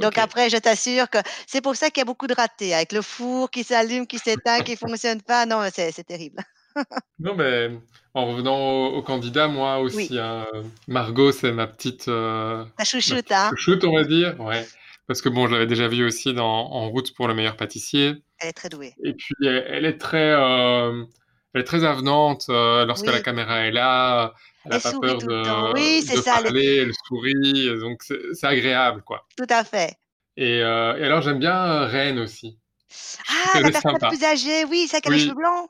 Donc 0.00 0.18
Ok. 0.18 0.18
après, 0.18 0.50
je 0.50 0.56
t'assure 0.58 1.10
que 1.10 1.18
c'est 1.48 1.60
pour 1.62 1.76
ça 1.76 1.90
qu'il 1.90 2.00
y 2.00 2.02
a 2.02 2.04
beaucoup 2.06 2.26
de 2.28 2.34
ratés, 2.34 2.74
avec 2.74 2.92
le 2.92 3.02
four 3.02 3.50
qui 3.50 3.64
s'allume, 3.64 4.06
qui 4.06 4.18
s'éteint, 4.18 4.62
qui 4.62 4.76
fonctionne 4.76 5.22
pas. 5.22 5.46
Non, 5.46 5.68
c'est 5.74 5.92
terrible. 6.04 6.42
Non, 7.18 7.34
mais 7.34 7.70
en 8.14 8.26
revenant 8.26 8.58
au, 8.58 8.86
au 8.96 9.02
candidat, 9.02 9.48
moi 9.48 9.80
Oui, 9.80 9.84
aussi, 9.86 10.18
hein, 10.18 10.46
Margot, 10.88 11.32
c'est 11.32 11.52
ma 11.52 11.66
petite, 11.66 12.08
euh, 12.08 12.64
ta 12.64 12.70
ma 12.78 12.84
chouchoute, 12.84 13.30
hein? 13.32 13.50
chouchoute, 13.56 13.84
on 13.84 13.94
va 13.94 14.04
dire. 14.04 14.38
Ouais. 14.40 14.66
Parce 15.06 15.20
que 15.20 15.28
bon, 15.28 15.46
je 15.46 15.52
l'avais 15.52 15.66
déjà 15.66 15.86
vue 15.88 16.04
aussi 16.06 16.32
dans, 16.34 16.44
en 16.72 16.88
route 16.88 17.14
pour 17.14 17.28
le 17.28 17.34
meilleur 17.34 17.56
pâtissier. 17.56 18.22
Elle 18.38 18.48
est 18.48 18.52
très 18.52 18.68
douée. 18.68 18.94
Et 19.04 19.12
puis, 19.14 19.34
elle, 19.42 19.64
elle 19.68 19.84
est 19.84 19.98
très, 19.98 20.32
euh, 20.32 21.04
elle 21.52 21.60
est 21.60 21.64
très 21.64 21.84
avenante 21.84 22.46
euh, 22.48 22.84
lorsque 22.86 23.06
la 23.06 23.20
caméra 23.20 23.60
est 23.66 23.70
là. 23.70 24.32
Elle 24.64 24.70
n'a 24.70 24.76
elle 24.76 24.82
pas 24.82 24.92
peur 24.98 25.18
tout 25.18 25.26
le 25.28 25.42
temps. 25.42 25.72
Oui, 25.74 26.02
de, 26.02 26.16
de 26.16 26.22
ça, 26.22 26.36
elle 26.38 26.44
parler, 26.44 26.76
elle 26.76 26.92
sourit. 27.06 27.78
Donc, 27.80 28.02
c'est 28.02 28.46
agréable, 28.46 29.02
quoi. 29.02 29.26
tout 29.36 29.46
à 29.50 29.62
fait. 29.64 29.94
Et, 30.36 30.62
euh, 30.62 30.96
et 30.98 31.04
alors, 31.04 31.20
j'aime 31.20 31.38
bien 31.38 31.86
Reine 31.86 32.18
aussi. 32.18 32.58
Ah, 33.28 33.60
la 33.60 33.68
est 33.68 33.72
personne 33.72 33.92
sympa. 33.92 34.08
plus 34.08 34.24
âgée, 34.24 34.64
oui, 34.64 34.86
celle 34.88 35.00
qui 35.02 35.08
a 35.08 35.10
les 35.12 35.18
cheveux 35.18 35.34
blancs. 35.34 35.68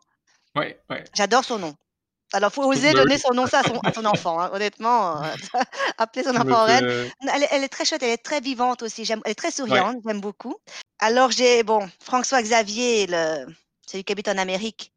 Ouais, 0.56 0.80
ouais. 0.90 1.04
J'adore 1.14 1.44
son 1.44 1.58
nom. 1.58 1.74
Alors, 2.32 2.52
faut 2.52 2.64
oser 2.64 2.92
bah 2.92 3.04
donner 3.04 3.16
son 3.16 3.32
nom 3.32 3.46
ça 3.46 3.60
à 3.60 3.62
son, 3.62 3.78
à 3.80 3.92
son 3.92 4.04
enfant, 4.04 4.40
hein. 4.40 4.50
Honnêtement, 4.52 5.22
euh, 5.22 5.34
appeler 5.98 6.24
son 6.24 6.34
enfant 6.34 6.64
reine. 6.64 7.12
c'est... 7.20 7.28
Elle 7.32 7.42
est, 7.44 7.48
elle 7.52 7.64
est 7.64 7.68
très 7.68 7.84
chouette, 7.84 8.02
elle 8.02 8.10
est 8.10 8.24
très 8.24 8.40
vivante 8.40 8.82
aussi. 8.82 9.04
J'aime, 9.04 9.20
elle 9.24 9.32
est 9.32 9.34
très 9.36 9.48
Ouais, 9.48 9.52
souriante, 9.52 9.98
j'aime 10.04 10.20
beaucoup. 10.20 10.56
Alors, 10.98 11.30
j'ai, 11.30 11.62
bon, 11.62 11.88
François 12.02 12.42
Xavier, 12.42 13.06
le, 13.08 13.46
celui 13.86 14.02
qui 14.02 14.12
habite 14.12 14.28
en 14.28 14.38
Amérique. 14.38 14.92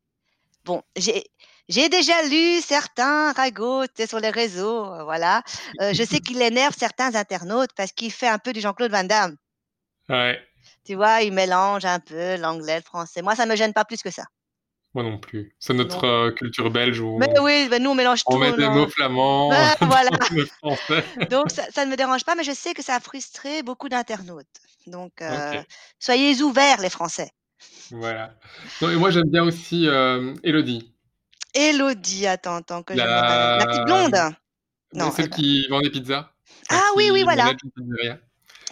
Bon, 0.65 0.81
j'ai, 0.95 1.25
j'ai 1.69 1.89
déjà 1.89 2.23
lu 2.23 2.59
certains 2.61 3.33
ragots 3.33 3.85
sur 4.07 4.19
les 4.19 4.31
réseaux, 4.31 4.85
euh, 4.93 5.03
voilà. 5.03 5.43
Euh, 5.81 5.93
je 5.93 6.03
sais 6.03 6.19
qu'il 6.21 6.41
énerve 6.41 6.73
certains 6.75 7.13
internautes 7.13 7.71
parce 7.75 7.91
qu'il 7.91 8.11
fait 8.11 8.27
un 8.27 8.39
peu 8.39 8.51
du 8.51 8.61
Jean-Claude 8.61 8.91
Van 8.91 9.03
Damme. 9.03 9.35
ouais. 10.09 10.41
Tu 10.85 10.95
vois, 10.95 11.21
il 11.21 11.33
mélange 11.33 11.85
un 11.85 11.99
peu 11.99 12.37
l'anglais, 12.37 12.77
le 12.77 12.81
français. 12.81 13.21
Moi, 13.21 13.35
ça 13.35 13.45
me 13.45 13.55
gêne 13.55 13.73
pas 13.73 13.85
plus 13.85 14.01
que 14.01 14.09
ça. 14.09 14.23
Moi 14.97 15.03
non 15.03 15.19
plus. 15.19 15.53
C'est 15.59 15.75
notre 15.75 16.05
euh, 16.05 16.31
culture 16.31 16.71
belge 16.71 16.99
où 17.01 17.19
Mais 17.19 17.29
on, 17.39 17.43
oui, 17.43 17.67
ben 17.69 17.83
nous, 17.83 17.91
on 17.91 17.93
mélange 17.93 18.23
on 18.25 18.33
tout. 18.33 18.39
met 18.39 18.51
des 18.53 18.67
mots 18.67 18.87
flamands 18.87 19.51
voilà. 19.81 20.09
Donc, 21.29 21.51
ça, 21.51 21.69
ça 21.69 21.85
ne 21.85 21.91
me 21.91 21.95
dérange 21.95 22.23
pas, 22.25 22.33
mais 22.33 22.43
je 22.43 22.51
sais 22.51 22.73
que 22.73 22.81
ça 22.81 22.95
a 22.95 22.99
frustré 22.99 23.61
beaucoup 23.61 23.89
d'internautes. 23.89 24.47
Donc, 24.87 25.21
euh, 25.21 25.61
soyez 25.99 26.41
ouverts, 26.41 26.81
les 26.81 26.89
Français. 26.89 27.29
voilà. 27.91 28.33
Non, 28.81 28.89
et 28.89 28.95
moi, 28.95 29.11
j'aime 29.11 29.29
bien 29.29 29.43
aussi 29.43 29.87
euh, 29.87 30.33
Elodie. 30.41 30.91
Elodie, 31.53 32.25
attends, 32.25 32.55
attends, 32.55 32.81
que 32.81 32.95
je 32.95 32.99
me 32.99 33.05
rappelle. 33.07 33.59
La 33.59 33.65
petite 33.67 33.77
La... 33.77 33.85
blonde? 33.85 34.35
Non. 34.93 35.11
celle 35.11 35.25
elle- 35.25 35.29
qui 35.29 35.67
vend 35.67 35.81
des 35.81 35.91
pizzas, 35.91 36.31
Ah 36.69 36.81
oui, 36.95 37.11
oui, 37.11 37.21
voilà. 37.21 37.51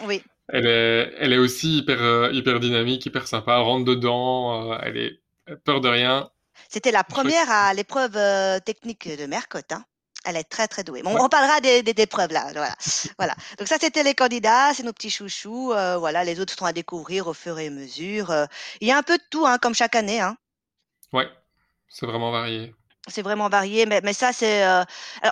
Oui. 0.04 0.24
Elle 0.48 0.66
est, 0.66 1.12
elle 1.20 1.32
est 1.32 1.38
aussi 1.38 1.78
hyper, 1.78 2.02
euh, 2.02 2.30
hyper 2.32 2.58
dynamique, 2.58 3.06
hyper 3.06 3.28
sympa, 3.28 3.58
rentre 3.58 3.84
dedans, 3.84 4.76
elle 4.80 4.96
est 4.96 5.20
peur 5.64 5.80
de 5.80 5.88
rien. 5.88 6.30
C'était 6.68 6.90
la 6.90 7.04
première 7.04 7.50
à 7.50 7.72
l'épreuve 7.74 8.16
euh, 8.16 8.58
technique 8.60 9.08
de 9.08 9.26
Mercotte. 9.26 9.72
Hein. 9.72 9.84
Elle 10.24 10.36
est 10.36 10.44
très, 10.44 10.66
très 10.66 10.82
douée. 10.82 11.02
Bon, 11.02 11.14
Ouais. 11.14 11.20
on 11.20 11.28
parlera 11.28 11.60
des, 11.60 11.82
des, 11.82 11.94
des 11.94 12.02
épreuves 12.02 12.32
là. 12.32 12.46
Voilà. 12.52 12.74
voilà. 13.18 13.34
Donc, 13.58 13.68
ça, 13.68 13.76
c'était 13.80 14.02
les 14.02 14.14
candidats, 14.14 14.72
c'est 14.74 14.82
nos 14.82 14.92
petits 14.92 15.10
chouchous. 15.10 15.72
euh, 15.72 15.96
voilà, 15.98 16.24
les 16.24 16.40
autres 16.40 16.54
sont 16.56 16.64
à 16.64 16.72
découvrir 16.72 17.28
au 17.28 17.34
fur 17.34 17.58
et 17.58 17.68
à 17.68 17.70
mesure. 17.70 18.30
euh. 18.30 18.46
Il 18.80 18.88
y 18.88 18.92
a 18.92 18.96
un 18.98 19.02
peu 19.02 19.18
de 19.18 19.22
tout, 19.30 19.46
hein, 19.46 19.58
comme 19.58 19.74
chaque 19.74 19.94
année. 19.94 20.20
Hein. 20.20 20.36
Ouais, 21.12 21.28
c'est 21.88 22.06
vraiment 22.06 22.32
varié. 22.32 22.74
C'est 23.08 23.22
vraiment 23.22 23.48
varié, 23.48 23.86
mais, 23.86 24.00
mais 24.02 24.12
ça, 24.12 24.32
c'est. 24.32 24.62
Alors, 24.64 24.84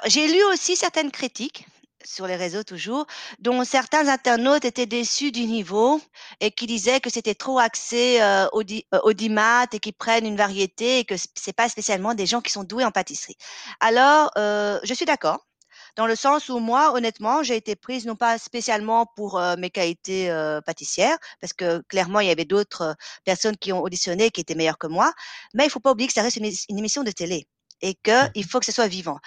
j'ai 0.06 0.28
lu 0.28 0.44
aussi 0.52 0.76
certaines 0.76 1.10
critiques 1.10 1.66
sur 2.06 2.26
les 2.26 2.36
réseaux 2.36 2.62
toujours, 2.62 3.06
dont 3.38 3.64
certains 3.64 4.08
internautes 4.08 4.64
étaient 4.64 4.86
déçus 4.86 5.32
du 5.32 5.46
niveau 5.46 6.00
et 6.40 6.50
qui 6.50 6.66
disaient 6.66 7.00
que 7.00 7.10
c'était 7.10 7.34
trop 7.34 7.58
axé 7.58 8.20
euh, 8.20 8.46
au, 8.52 8.62
di- 8.62 8.86
euh, 8.94 9.00
au 9.04 9.12
dimat 9.12 9.66
et 9.72 9.78
qu'ils 9.78 9.94
prennent 9.94 10.26
une 10.26 10.36
variété 10.36 11.00
et 11.00 11.04
que 11.04 11.14
c'est 11.34 11.52
pas 11.52 11.68
spécialement 11.68 12.14
des 12.14 12.26
gens 12.26 12.40
qui 12.40 12.52
sont 12.52 12.64
doués 12.64 12.84
en 12.84 12.90
pâtisserie. 12.90 13.36
Alors, 13.80 14.30
euh, 14.38 14.78
je 14.82 14.94
suis 14.94 15.06
d'accord. 15.06 15.46
Dans 15.96 16.06
le 16.06 16.16
sens 16.16 16.48
où 16.48 16.58
moi, 16.58 16.92
honnêtement, 16.92 17.42
j'ai 17.42 17.56
été 17.56 17.76
prise 17.76 18.04
non 18.04 18.16
pas 18.16 18.38
spécialement 18.38 19.06
pour 19.06 19.38
euh, 19.38 19.54
mes 19.56 19.70
qualités 19.70 20.28
euh, 20.30 20.60
pâtissières, 20.60 21.16
parce 21.40 21.52
que 21.52 21.82
clairement, 21.88 22.20
il 22.20 22.26
y 22.26 22.30
avait 22.30 22.44
d'autres 22.44 22.96
personnes 23.24 23.56
qui 23.56 23.72
ont 23.72 23.80
auditionné 23.80 24.30
qui 24.30 24.40
étaient 24.40 24.56
meilleures 24.56 24.78
que 24.78 24.88
moi, 24.88 25.12
mais 25.54 25.64
il 25.64 25.70
faut 25.70 25.80
pas 25.80 25.92
oublier 25.92 26.08
que 26.08 26.14
ça 26.14 26.22
reste 26.22 26.36
une, 26.36 26.78
émission 26.78 27.04
de 27.04 27.12
télé 27.12 27.46
et 27.80 27.94
que 27.94 28.28
il 28.34 28.44
faut 28.44 28.58
que 28.58 28.66
ce 28.66 28.72
soit 28.72 28.88
vivant. 28.88 29.18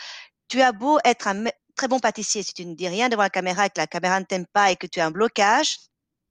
Tu 0.49 0.61
as 0.61 0.73
beau 0.73 0.99
être 1.05 1.27
un 1.27 1.45
très 1.77 1.87
bon 1.87 1.99
pâtissier, 1.99 2.43
si 2.43 2.53
tu 2.53 2.65
ne 2.65 2.75
dis 2.75 2.87
rien 2.89 3.07
devant 3.09 3.23
la 3.23 3.29
caméra 3.29 3.65
et 3.65 3.69
que 3.69 3.79
la 3.79 3.87
caméra 3.87 4.19
ne 4.19 4.25
t'aime 4.25 4.45
pas 4.47 4.71
et 4.71 4.75
que 4.75 4.87
tu 4.87 4.99
as 4.99 5.05
un 5.05 5.11
blocage, 5.11 5.77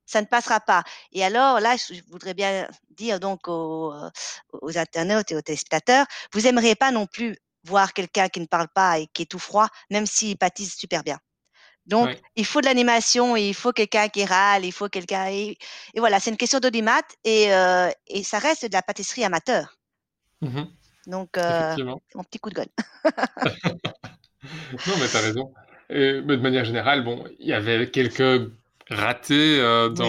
ça 0.04 0.20
ne 0.20 0.26
passera 0.26 0.60
pas. 0.60 0.84
Et 1.12 1.24
alors 1.24 1.60
là, 1.60 1.76
je 1.76 2.00
voudrais 2.10 2.34
bien 2.34 2.68
dire 2.90 3.18
donc 3.20 3.48
aux, 3.48 3.92
euh, 3.92 4.10
aux 4.52 4.76
internautes 4.78 5.32
et 5.32 5.36
aux 5.36 5.42
téléspectateurs, 5.42 6.06
vous 6.32 6.46
aimeriez 6.46 6.74
pas 6.74 6.90
non 6.90 7.06
plus 7.06 7.36
voir 7.64 7.92
quelqu'un 7.92 8.28
qui 8.28 8.40
ne 8.40 8.46
parle 8.46 8.68
pas 8.68 8.98
et 9.00 9.06
qui 9.08 9.22
est 9.22 9.26
tout 9.26 9.38
froid, 9.40 9.68
même 9.90 10.06
s'il 10.06 10.36
pâtisse 10.36 10.76
super 10.76 11.02
bien. 11.02 11.18
Donc, 11.86 12.08
Ouais. 12.08 12.20
il 12.34 12.44
faut 12.44 12.60
de 12.60 12.66
l'animation 12.66 13.36
il 13.36 13.54
faut 13.54 13.72
quelqu'un 13.72 14.08
qui 14.08 14.24
râle, 14.24 14.64
il 14.64 14.72
faut 14.72 14.88
quelqu'un... 14.88 15.28
Et, 15.28 15.56
et 15.94 16.00
voilà, 16.00 16.18
c'est 16.20 16.30
une 16.30 16.36
question 16.36 16.58
d'audimat 16.60 17.02
et, 17.24 17.52
euh, 17.54 17.90
et 18.08 18.24
ça 18.24 18.38
reste 18.38 18.66
de 18.66 18.72
la 18.72 18.82
pâtisserie 18.82 19.24
amateur. 19.24 19.76
Mhm, 20.40 20.72
Donc, 21.06 21.36
euh, 21.38 21.76
mon 22.14 22.24
petit 22.24 22.38
coup 22.38 22.50
de 22.50 22.54
gueule. 22.56 22.68
Non, 24.86 24.94
mais 25.00 25.06
t'as 25.12 25.20
raison. 25.20 25.52
Mais 25.90 26.22
de 26.22 26.36
manière 26.36 26.64
générale, 26.64 27.04
bon, 27.04 27.24
il 27.38 27.48
y 27.48 27.52
avait 27.52 27.88
quelques 27.90 28.50
ratés 28.90 29.60
euh, 29.60 29.88
dans. 29.88 30.04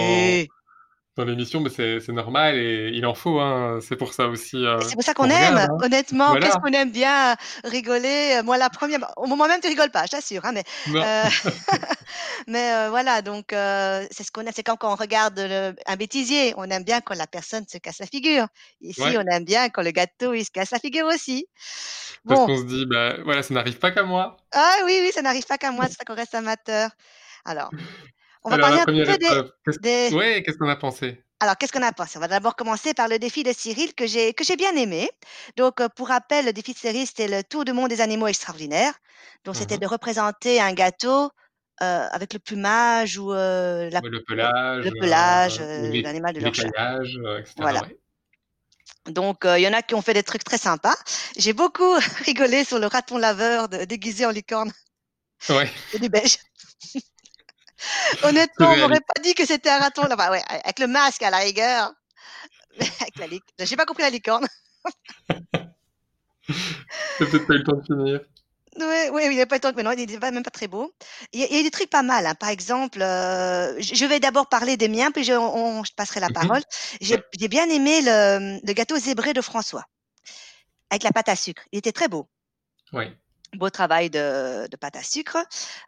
Dans 1.18 1.26
l'émission, 1.26 1.60
mais 1.62 1.70
c'est 1.70 2.08
normal 2.10 2.56
et 2.58 2.92
il 2.94 3.06
en 3.06 3.16
faut, 3.16 3.40
hein. 3.40 3.80
C'est 3.82 3.96
pour 3.98 4.14
ça 4.14 4.28
aussi 4.28 4.56
euh, 4.66 4.78
c'est 4.80 4.96
pour 4.96 5.04
ça 5.04 5.14
qu'on 5.14 5.24
regarde, 5.24 5.58
aime, 5.58 5.58
hein. 5.58 5.78
honnêtement, 5.84 6.36
qu'est-ce 6.36 6.58
qu'on 6.58 6.72
aime 6.72 6.92
bien 6.92 7.36
rigoler? 7.64 8.42
Moi, 8.44 8.58
la 8.58 8.70
première, 8.70 9.00
au 9.18 9.26
moment 9.26 9.48
même, 9.48 9.60
tu 9.60 9.68
rigoles 9.68 9.90
pas, 9.92 10.06
je 10.06 10.12
t'assure, 10.12 10.46
hein, 10.46 10.52
mais, 10.54 10.64
euh, 11.02 11.24
mais 12.48 12.72
euh, 12.74 12.90
voilà, 12.90 13.22
donc 13.22 13.48
c'est 13.52 14.24
ce 14.24 14.32
qu'on 14.32 14.42
aime, 14.42 14.52
c'est 14.56 14.64
quand 14.64 14.78
on 14.84 14.96
regarde 14.96 15.40
le- 15.40 15.76
un 15.86 15.96
bêtisier, 15.96 16.54
on 16.58 16.66
aime 16.66 16.84
bien 16.84 17.02
quand 17.02 17.16
la 17.16 17.28
personne 17.28 17.66
se 17.68 17.78
casse 17.78 18.00
la 18.00 18.06
figure. 18.08 18.48
Ici, 18.82 19.02
Ouais. 19.02 19.18
on 19.18 19.26
aime 19.32 19.46
bien 19.46 19.70
quand 19.70 19.82
le 19.84 19.92
gâteau, 19.92 20.34
il 20.34 20.46
se 20.46 20.52
casse 20.52 20.72
la 20.72 20.80
figure 20.80 21.08
aussi. 21.08 21.48
Parce 22.28 22.46
qu'on 22.46 22.58
se 22.58 22.64
dit, 22.66 22.86
bah 22.86 23.16
voilà, 23.24 23.42
ça 23.44 23.54
n'arrive 23.54 23.80
pas 23.80 23.92
qu'à 23.92 24.04
moi. 24.04 24.38
ah 24.54 24.76
oui, 24.86 25.00
oui, 25.02 25.12
ça 25.14 25.22
n'arrive 25.22 25.46
pas 25.46 25.58
qu'à 25.58 25.72
moi, 25.72 25.86
c'est 25.88 25.98
ça 25.98 26.06
qu'on 26.06 26.16
reste 26.16 26.36
amateur. 26.36 26.90
Alors, 27.46 27.72
on 28.48 28.50
va 28.50 28.56
Alors, 28.56 28.68
parler 28.70 28.78
la 28.78 28.82
un 28.84 28.86
peu 28.86 29.18
des, 29.18 29.26
épreuve, 29.26 29.52
qu'est-ce 29.66 29.80
des, 29.80 30.16
ouais, 30.16 30.42
qu'est-ce 30.42 30.58
qu'on 30.58 30.70
a 30.70 30.76
pensé? 30.78 31.22
Alors, 31.42 31.58
qu'est-ce 31.58 31.72
qu'on 31.74 31.82
a 31.84 31.92
pensé? 31.92 32.18
On 32.18 32.22
va 32.22 32.30
d'abord 32.30 32.56
commencer 32.56 32.94
par 32.94 33.08
le 33.10 33.20
défi 33.20 33.44
de 33.44 33.52
Cyril 33.52 33.94
que 33.94 34.08
j'ai 34.08 34.34
que 34.34 34.44
j'ai 34.46 34.56
bien 34.56 34.74
aimé. 34.76 35.10
Donc, 35.58 35.82
euh, 35.82 35.90
pour 35.90 36.08
rappel, 36.08 36.46
le 36.46 36.54
défi 36.54 36.74
de 36.74 36.78
Cyril, 36.78 37.06
c'était 37.06 37.28
le 37.28 37.44
tour 37.44 37.66
du 37.66 37.74
monde 37.74 37.90
des 37.90 38.00
animaux 38.02 38.28
extraordinaires. 38.28 38.94
Donc, 39.44 39.56
c'était 39.58 39.76
Mhm. 39.76 39.82
de 39.82 39.88
représenter 39.88 40.62
un 40.62 40.74
gâteau 40.74 41.30
euh, 41.84 42.08
avec 42.12 42.34
le 42.34 42.40
plumage 42.40 43.18
ou 43.20 43.34
euh, 43.34 43.90
la- 43.92 44.02
Le 44.02 44.24
pelage, 44.24 44.86
le 44.86 44.92
pelage 45.00 45.58
euh, 45.60 46.02
l'animal 46.02 46.34
de 46.34 46.40
leur 46.40 46.50
etc. 46.50 46.72
Voilà. 47.58 47.82
ouais. 47.82 47.98
Donc, 49.08 49.44
il 49.46 49.60
y 49.62 49.68
en 49.68 49.74
a 49.74 49.82
qui 49.82 49.94
ont 49.94 50.02
fait 50.02 50.14
des 50.14 50.24
trucs 50.24 50.44
très 50.46 50.58
sympas. 50.58 50.96
J'ai 51.38 51.54
beaucoup 51.54 51.94
rigolé 52.26 52.64
sur 52.64 52.80
le 52.80 52.88
raton 52.88 53.18
laveur 53.18 53.68
de, 53.70 53.84
déguisé 53.86 54.26
en 54.26 54.32
licorne. 54.32 54.72
Ouais. 55.50 55.70
Et 55.94 56.00
du 56.00 56.10
beige. 56.10 56.38
Honnêtement, 58.24 58.74
on 58.74 58.78
m'aurait 58.78 59.02
pas 59.02 59.22
dit 59.22 59.34
que 59.34 59.46
c'était 59.46 59.70
un 59.70 59.80
raton 59.80 60.06
là-bas. 60.08 60.32
Ouais, 60.32 60.42
avec 60.50 60.80
le 60.80 60.88
masque 60.88 61.24
à 61.24 61.30
la 61.30 61.38
rigueur. 61.38 61.94
avec 63.02 63.18
la 63.18 63.28
licorne. 63.28 63.68
J'ai 63.68 63.76
pas 63.76 63.86
compris 63.86 64.04
la 64.04 64.10
licorne. 64.10 64.48
Peut-être 67.18 67.48
pas 67.48 67.54
eu 67.54 67.58
le 67.58 67.64
temps 67.64 67.76
de 67.78 67.84
finir. 67.86 68.22
Oui, 68.80 69.10
oui, 69.12 69.28
il 69.32 69.36
n'est 69.38 69.46
pas 69.48 69.60
tant 69.60 69.72
mais 69.76 69.82
non, 69.82 69.92
il 69.92 70.06
n'est 70.08 70.32
même 70.32 70.44
pas 70.44 70.52
très 70.52 70.68
beau. 70.68 70.94
Il 71.34 71.40
y 71.40 71.44
a, 71.44 71.48
il 71.48 71.56
y 71.58 71.60
a 71.60 71.64
des 71.64 71.72
trucs 71.72 71.90
pas 71.90 72.04
mal. 72.04 72.28
hein. 72.28 72.36
Par 72.36 72.50
exemple, 72.50 73.02
euh, 73.02 73.76
je 73.82 74.06
vais 74.06 74.20
d'abord 74.20 74.50
parler 74.50 74.78
des 74.78 74.88
miens, 74.88 75.12
puis 75.12 75.24
je, 75.24 75.34
on- 75.34 75.84
je 75.84 75.94
passerai 75.94 76.20
la 76.20 76.28
Mhm. 76.28 76.34
parole. 76.34 76.62
J'ai 77.02 77.16
Ouais. 77.16 77.48
bien 77.48 77.68
aimé 77.70 78.02
le, 78.04 78.60
le 78.64 78.74
gâteau 78.74 78.98
zébré 78.98 79.34
de 79.34 79.42
François, 79.42 79.84
avec 80.92 81.02
la 81.04 81.12
pâte 81.12 81.30
à 81.30 81.36
sucre. 81.36 81.64
Il 81.72 81.80
était 81.80 81.92
très 81.92 82.08
beau. 82.08 82.30
Ouais. 82.94 83.18
Beau 83.56 83.70
travail 83.70 84.10
de, 84.10 84.68
de 84.70 84.76
pâte 84.78 84.98
à 84.98 85.04
sucre. 85.04 85.38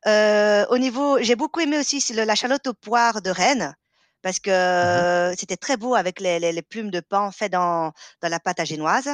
Euh, 0.07 0.65
au 0.69 0.77
niveau, 0.77 1.19
j'ai 1.21 1.35
beaucoup 1.35 1.59
aimé 1.59 1.77
aussi 1.77 1.99
le- 2.13 2.23
la 2.23 2.35
chalotte 2.35 2.67
aux 2.67 2.73
poires 2.73 3.21
de 3.21 3.29
Rennes, 3.29 3.75
parce 4.21 4.39
que 4.39 4.49
Mhm. 4.81 5.05
c'était 5.37 5.57
très 5.57 5.75
beau 5.77 5.93
avec 5.93 6.19
les, 6.21 6.39
les- 6.39 6.51
les 6.53 6.61
plumes 6.61 6.89
de 6.89 7.01
pain 7.01 7.31
faites 7.31 7.51
dans, 7.51 7.91
dans 8.21 8.29
la 8.29 8.39
pâte 8.39 8.59
à 8.61 8.65
génoise. 8.65 9.09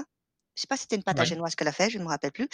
Je 0.55 0.61
sais 0.61 0.67
pas 0.67 0.77
si 0.77 0.83
c'était 0.83 0.95
une 0.95 1.03
pâte 1.03 1.19
à 1.19 1.23
génoise 1.25 1.55
qu'elle 1.55 1.67
a 1.67 1.71
fait, 1.73 1.89
je 1.89 1.97
ne 1.97 2.03
me 2.03 2.09
rappelle 2.09 2.31
plus. 2.31 2.47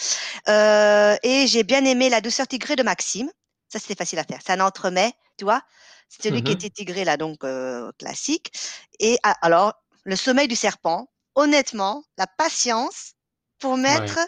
Euh, 0.48 1.16
et 1.22 1.46
j'ai 1.46 1.62
bien 1.62 1.84
aimé 1.84 2.08
la 2.08 2.20
douceur 2.20 2.48
tigrée 2.48 2.74
de 2.76 2.82
Maxime. 2.82 3.30
Ça, 3.68 3.78
c'était 3.78 3.94
facile 3.94 4.18
à 4.18 4.24
faire. 4.24 4.40
C'est 4.44 4.52
un 4.52 4.60
entremets, 4.60 5.12
tu 5.38 5.44
vois. 5.44 5.62
C'est 6.08 6.22
celui 6.24 6.42
qui 6.42 6.52
Mhm. 6.52 6.52
était 6.52 6.70
tigré, 6.70 7.04
là, 7.04 7.16
donc 7.16 7.44
euh, 7.44 7.90
classique. 7.98 8.52
Et 8.98 9.18
ah, 9.22 9.36
alors, 9.42 9.74
le 10.04 10.16
sommeil 10.16 10.48
du 10.48 10.56
serpent, 10.56 11.08
honnêtement, 11.36 12.02
la 12.18 12.26
patience 12.26 13.12
pour 13.58 13.76
mettre 13.76 14.18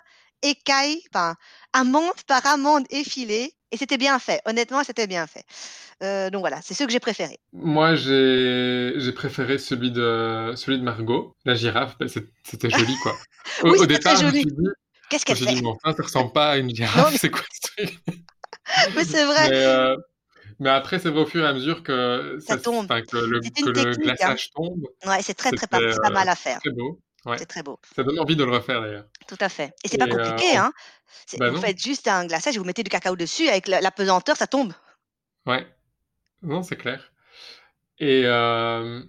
écaille, 0.44 1.02
enfin, 1.14 1.36
amande 1.72 2.12
par 2.28 2.46
amande 2.46 2.86
effilée. 2.90 3.54
Et 3.72 3.76
c'était 3.76 3.98
bien 3.98 4.20
fait. 4.20 4.40
Honnêtement, 4.46 4.84
c'était 4.84 5.08
bien 5.08 5.26
fait. 5.26 5.44
Euh, 6.02 6.30
donc 6.30 6.40
voilà, 6.40 6.62
c'est 6.62 6.74
ceux 6.74 6.86
que 6.86 6.92
j'ai 6.92 7.00
préférés. 7.00 7.40
Moi, 7.52 7.94
j'ai 7.94 9.12
préféré 9.14 9.58
celui 9.58 9.90
de 9.92 10.52
celui 10.56 10.78
de 10.78 10.82
Margot, 10.82 11.36
la 11.44 11.54
girafe. 11.54 11.96
C'est- 12.08 12.28
c'était 12.44 12.70
joli, 12.70 12.98
quoi. 12.98 13.22
Au, 13.62 13.68
Oui, 13.68 13.78
au 13.82 13.86
c'était 13.86 13.98
très 13.98 14.16
départ, 14.16 14.22
je 14.22 14.28
me 14.28 14.32
joli. 14.32 14.46
suis 14.50 14.50
dit, 14.52 14.68
Qu'est-ce 15.08 15.24
qu'elle 15.26 15.36
fait? 15.38 15.56
dit, 15.60 15.62
enfin, 15.66 15.92
ça 15.96 16.02
ressemble 16.02 16.32
pas 16.32 16.52
à 16.52 16.58
une 16.58 16.70
girafe. 16.74 17.12
mais, 17.12 17.18
C'est 17.20 17.30
quoi 17.30 17.42
ce 17.52 17.60
truc? 17.72 18.00
mais 18.96 19.04
c'est 19.04 19.24
vrai, 19.24 19.48
Mais, 19.48 19.64
euh, 19.64 19.96
mais 20.60 20.70
après, 20.70 20.98
c'est 21.00 21.10
vrai 21.10 21.22
au 21.22 21.26
fur 21.26 21.44
et 21.44 21.48
à 21.48 21.54
mesure 21.54 21.82
que 21.82 22.38
ça 22.46 22.56
ça, 22.56 22.56
tombe. 22.56 22.92
que 23.10 23.16
le 23.18 23.40
que 23.60 23.70
le 23.70 23.96
hein. 24.22 24.36
glaçage 24.36 24.50
tombe, 24.52 24.86
Ouais, 25.06 25.22
c'est 25.22 25.34
très, 25.34 25.52
très 25.52 25.66
pas, 25.68 25.82
pas 26.02 26.10
euh, 26.10 26.10
mal 26.10 26.28
à 26.28 26.36
faire. 26.36 26.60
très 26.60 26.70
beau. 26.72 27.00
Ouais. 27.24 27.38
C'est 27.38 27.46
très 27.46 27.62
beau. 27.62 27.78
Ça 27.96 28.02
donne 28.02 28.18
envie 28.20 28.36
de 28.36 28.44
le 28.44 28.52
refaire 28.52 28.80
d'ailleurs. 28.82 29.06
Tout 29.26 29.36
à 29.40 29.48
fait. 29.48 29.74
Et 29.84 29.88
c'est 29.88 29.98
pas 29.98 30.06
euh, 30.06 30.08
compliqué, 30.08 30.56
hein. 30.56 30.72
Bah 31.38 31.50
Vous 31.50 31.56
non, 31.56 31.60
faites 31.60 31.78
juste 31.80 32.08
un 32.08 32.26
glaçage 32.26 32.58
vous 32.58 32.64
mettez 32.64 32.82
du 32.82 32.90
cacao 32.90 33.16
dessus. 33.16 33.48
Avec 33.48 33.68
la, 33.68 33.80
la 33.80 33.90
pesanteur, 33.90 34.36
ça 34.36 34.46
tombe. 34.46 34.72
ouais, 35.46 35.66
non, 36.42 36.62
c'est 36.62 36.76
clair. 36.76 37.12
Et 38.00 38.22
euh, 38.26 39.02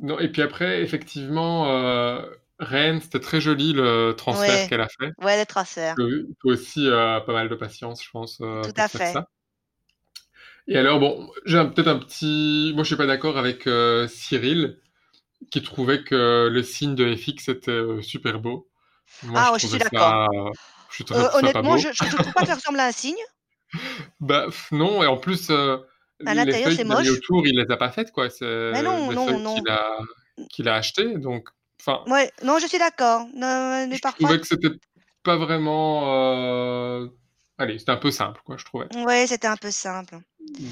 non, 0.00 0.18
et 0.20 0.30
puis 0.30 0.42
après, 0.42 0.82
effectivement, 0.82 1.70
euh, 1.72 2.22
Rennes, 2.58 3.00
c'était 3.00 3.20
très 3.20 3.40
joli 3.40 3.72
le 3.74 4.14
transfert 4.16 4.64
Ouais, 4.64 4.66
qu'elle 4.68 4.80
a 4.82 4.88
fait. 4.88 5.12
ouais, 5.22 5.36
les 5.36 5.46
transferts. 5.46 5.96
Il 5.98 6.34
faut 6.42 6.50
aussi 6.50 6.88
euh, 6.88 7.20
pas 7.20 7.32
mal 7.32 7.48
de 7.48 7.54
patience, 7.56 8.02
je 8.04 8.10
pense, 8.10 8.38
Tout 8.38 8.72
à 8.76 8.88
fait. 8.88 9.12
ça. 9.12 9.26
Et 10.68 10.76
alors, 10.78 11.00
bon, 11.00 11.30
j'ai 11.44 11.58
peut-être 11.64 11.88
un 11.88 11.98
petit. 11.98 12.72
Moi, 12.74 12.84
je 12.84 12.88
suis 12.88 12.96
pas 12.96 13.06
d'accord 13.06 13.36
avec 13.36 13.68
Cyril, 14.08 14.78
qui 15.50 15.62
trouvait 15.62 16.04
que 16.04 16.48
le 16.50 16.62
signe 16.62 16.94
de 16.94 17.14
FX 17.16 17.48
était 17.48 17.70
euh, 17.70 18.02
super 18.02 18.40
beau. 18.40 18.68
Moi, 19.22 19.40
Ah, 19.40 19.46
je 19.48 19.52
ouais, 19.52 19.58
je 19.58 19.66
suis 19.66 19.78
d'accord. 19.78 20.26
ça, 21.08 21.14
euh, 21.14 21.28
honnêtement, 21.34 21.76
je, 21.76 21.88
je 21.92 22.04
trouve 22.04 22.32
pas 22.32 22.42
que 22.42 22.46
ça 22.48 22.54
ressemble 22.54 22.80
à 22.80 22.86
un 22.86 22.92
cygne. 22.92 23.16
Bah, 24.20 24.46
non, 24.70 25.02
et 25.02 25.06
en 25.06 25.16
plus, 25.16 25.50
euh, 25.50 25.78
À 26.24 26.34
les 26.34 26.52
feuilles 26.52 26.76
qu'il 26.76 26.90
a 26.92 27.00
mis 27.02 27.08
autour, 27.10 27.46
il 27.46 27.56
les 27.56 27.70
a 27.70 27.76
pas 27.76 27.90
faites, 27.90 28.12
quoi. 28.12 28.24
Mais 28.24 28.30
C'est 28.30 28.82
non, 28.82 29.08
des 29.08 29.14
non, 29.14 29.26
feuilles 29.26 29.42
non. 29.42 29.54
qu'il 29.54 29.68
a, 29.68 29.98
qu'il 30.50 30.68
a 30.68 30.74
achetées, 30.76 31.18
donc, 31.18 31.48
enfin, 31.80 32.04
Ouais, 32.06 32.30
non, 32.42 32.58
je 32.58 32.66
suis 32.66 32.78
d'accord. 32.78 33.26
Je 33.34 34.00
parfois, 34.00 34.28
trouvais 34.28 34.40
que 34.40 34.46
c'était 34.46 34.68
pas 35.22 35.36
vraiment. 35.36 36.14
euh, 36.14 37.08
Allez, 37.58 37.78
c'était 37.78 37.92
un 37.92 37.96
peu 37.96 38.10
simple, 38.10 38.40
quoi, 38.44 38.56
je 38.56 38.64
trouvais. 38.64 38.88
ouais, 38.94 39.26
c'était 39.26 39.46
un 39.48 39.56
peu 39.56 39.70
simple. 39.70 40.18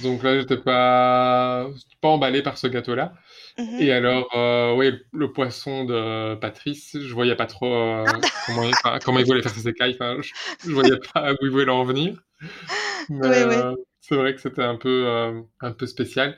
Donc 0.03 0.23
là, 0.23 0.39
j'étais 0.39 0.57
pas, 0.59 1.69
pas 2.01 2.09
emballé 2.09 2.43
par 2.43 2.59
ce 2.59 2.67
gâteau-là. 2.67 3.15
Mhm. 3.59 3.77
Et 3.81 3.93
alors, 3.93 4.29
euh, 4.37 4.75
oui, 4.75 4.93
le 5.13 5.33
poisson 5.33 5.85
de 5.85 6.35
Patrice, 6.37 6.97
je 7.01 7.13
voyais 7.15 7.35
pas 7.37 7.47
trop 7.47 7.73
euh, 7.75 8.05
comment, 8.47 8.63
il, 8.65 8.73
enfin, 8.85 8.99
comment 9.05 9.19
il 9.19 9.27
voulait 9.27 9.43
faire 9.43 9.55
ses 9.55 9.69
écailles. 9.69 9.95
Enfin, 9.95 10.17
je, 10.21 10.33
je 10.69 10.73
voyais 10.73 10.99
pas 11.15 11.33
où 11.33 11.37
il 11.43 11.51
voulait 11.51 11.71
en 11.71 11.85
venir. 11.85 12.21
Mais 13.09 13.29
Oui, 13.29 13.29
oui. 13.49 13.57
euh, 13.57 13.75
c'est 14.01 14.17
vrai 14.17 14.35
que 14.35 14.41
c'était 14.41 14.63
un 14.63 14.77
peu, 14.77 15.07
euh, 15.07 15.41
un 15.61 15.73
peu 15.73 15.87
spécial. 15.87 16.37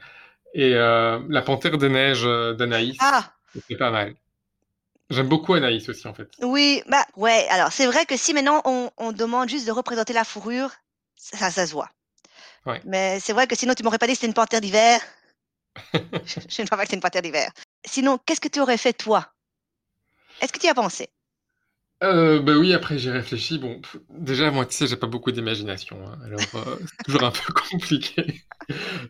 Et 0.55 0.75
euh, 0.75 1.21
la 1.29 1.43
panthère 1.43 1.79
des 1.79 1.89
neiges 1.89 2.25
d'Anaïs, 2.25 2.97
Ah, 3.01 3.33
c'était 3.55 3.77
pas 3.77 3.91
mal. 3.91 4.15
J'aime 5.11 5.29
beaucoup 5.29 5.55
Anaïs 5.55 5.89
aussi, 5.89 6.07
en 6.09 6.15
fait. 6.15 6.29
oui, 6.43 6.83
bah, 6.89 7.05
ouais. 7.17 7.47
Alors, 7.51 7.73
c'est 7.73 7.87
vrai 7.87 8.07
que 8.07 8.17
si 8.17 8.35
maintenant 8.35 8.63
on, 8.65 8.91
on 8.99 9.13
demande 9.13 9.49
juste 9.49 9.67
de 9.67 9.73
représenter 9.73 10.13
la 10.13 10.25
fourrure, 10.25 10.71
ça, 11.17 11.51
ça 11.51 11.67
se 11.67 11.73
voit. 11.73 11.91
Ouais. 12.67 12.83
Mais 12.85 13.19
c'est 13.21 13.33
vrai 13.33 13.47
que 13.47 13.57
sinon, 13.57 13.75
tu 13.75 13.83
m'aurais 13.83 13.99
pas 13.99 14.07
dit 14.07 14.13
que 14.13 14.19
c'était 14.19 14.29
une 14.29 14.35
panthère 14.35 14.61
d'hiver. 14.61 15.01
Je 16.49 16.63
ne 16.63 16.67
crois 16.67 16.79
pas 16.79 16.85
que 16.85 16.91
c'est 16.91 16.97
une 16.97 17.03
panthère 17.03 17.23
d'hiver. 17.23 17.51
Sinon, 17.85 18.19
qu'est-ce 18.25 18.41
que 18.41 18.49
tu 18.49 18.61
aurais 18.61 18.79
fait 18.79 18.93
toi? 18.93 19.33
Est-ce 20.41 20.53
que 20.53 20.59
tu 20.59 20.67
y 20.67 20.69
as 20.69 20.75
pensé? 20.75 21.09
Euh, 22.03 22.41
bah 22.43 22.55
oui, 22.59 22.73
après 22.75 22.99
j'ai 22.99 23.13
réfléchi. 23.13 23.59
Bon, 23.59 23.81
pff, 23.81 23.97
déjà, 24.11 24.51
moi, 24.51 24.67
tu 24.67 24.75
sais, 24.77 24.87
j'ai 24.89 24.97
pas 24.97 25.07
beaucoup 25.07 25.31
d'imagination. 25.31 26.05
hein. 26.07 26.19
alors, 26.25 26.41
euh, 26.57 26.77
c'est 26.87 27.05
toujours 27.05 27.25
un 27.25 27.31
peu 27.31 27.53
compliqué. 27.71 28.43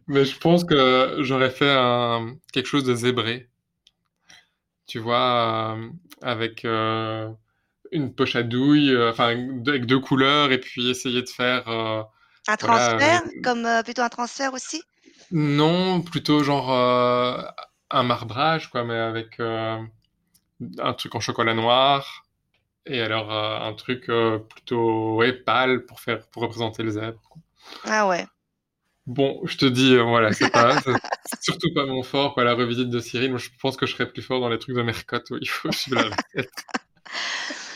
Mais 0.08 0.24
je 0.24 0.38
pense 0.38 0.64
que 0.64 1.18
j'aurais 1.20 1.50
fait 1.50 1.70
un, 1.70 2.36
quelque 2.52 2.66
chose 2.66 2.84
de 2.84 2.94
zébré. 2.94 3.48
Tu 4.86 4.98
vois, 4.98 5.76
euh, 5.76 5.90
avec 6.22 6.64
euh, 6.64 7.30
une 7.92 8.14
poche 8.14 8.36
à 8.36 8.42
douille, 8.42 8.96
enfin, 9.08 9.28
avec 9.66 9.86
deux 9.86 10.00
couleurs, 10.00 10.52
et 10.52 10.60
puis 10.60 10.90
essayer 10.90 11.22
de 11.22 11.28
faire, 11.28 11.64
Un 12.48 12.56
voilà, 12.60 12.96
transfert 12.96 13.22
euh, 13.24 13.40
Comme 13.42 13.66
euh, 13.66 13.82
plutôt 13.82 14.02
un 14.02 14.08
transfert 14.08 14.52
aussi? 14.52 14.82
Non, 15.30 16.02
plutôt 16.02 16.42
genre 16.44 16.72
euh, 16.72 17.42
un 17.90 18.02
marbrage, 18.02 18.70
quoi, 18.70 18.84
mais 18.84 18.98
avec 18.98 19.40
euh, 19.40 19.78
un 20.78 20.92
truc 20.94 21.14
en 21.14 21.20
chocolat 21.20 21.54
noir. 21.54 22.24
Et 22.86 23.00
alors, 23.00 23.32
euh, 23.32 23.58
un 23.60 23.72
truc 23.74 24.08
euh, 24.08 24.38
plutôt 24.38 25.16
ouais, 25.16 25.32
pâle 25.32 25.84
pour 25.86 26.00
faire, 26.00 26.26
pour 26.28 26.42
représenter 26.42 26.82
le 26.82 26.90
zèbre. 26.90 27.20
quoi. 27.30 27.40
Ah 27.84 28.08
ouais. 28.08 28.26
Bon, 29.06 29.40
je 29.44 29.56
te 29.56 29.66
dis, 29.66 29.94
euh, 29.94 30.02
voilà, 30.02 30.32
c'est 30.32 30.50
pas, 30.50 30.76
surtout 31.40 31.72
pas 31.74 31.86
mon 31.86 32.02
fort, 32.02 32.34
quoi, 32.34 32.44
la 32.44 32.54
revisite 32.54 32.90
de 32.90 33.00
Cyril. 33.00 33.30
Moi, 33.30 33.38
je 33.38 33.50
pense 33.60 33.76
que 33.76 33.86
je 33.86 33.92
serais 33.94 34.10
plus 34.10 34.22
fort 34.22 34.40
dans 34.40 34.48
les 34.48 34.58
trucs 34.58 34.76
de 34.76 34.82
Mercotte 34.82 35.30
où 35.30 35.38
il 35.40 35.48
faut 35.48 35.72
suivre 35.72 36.02
la 36.02 36.16
recette. 36.16 36.50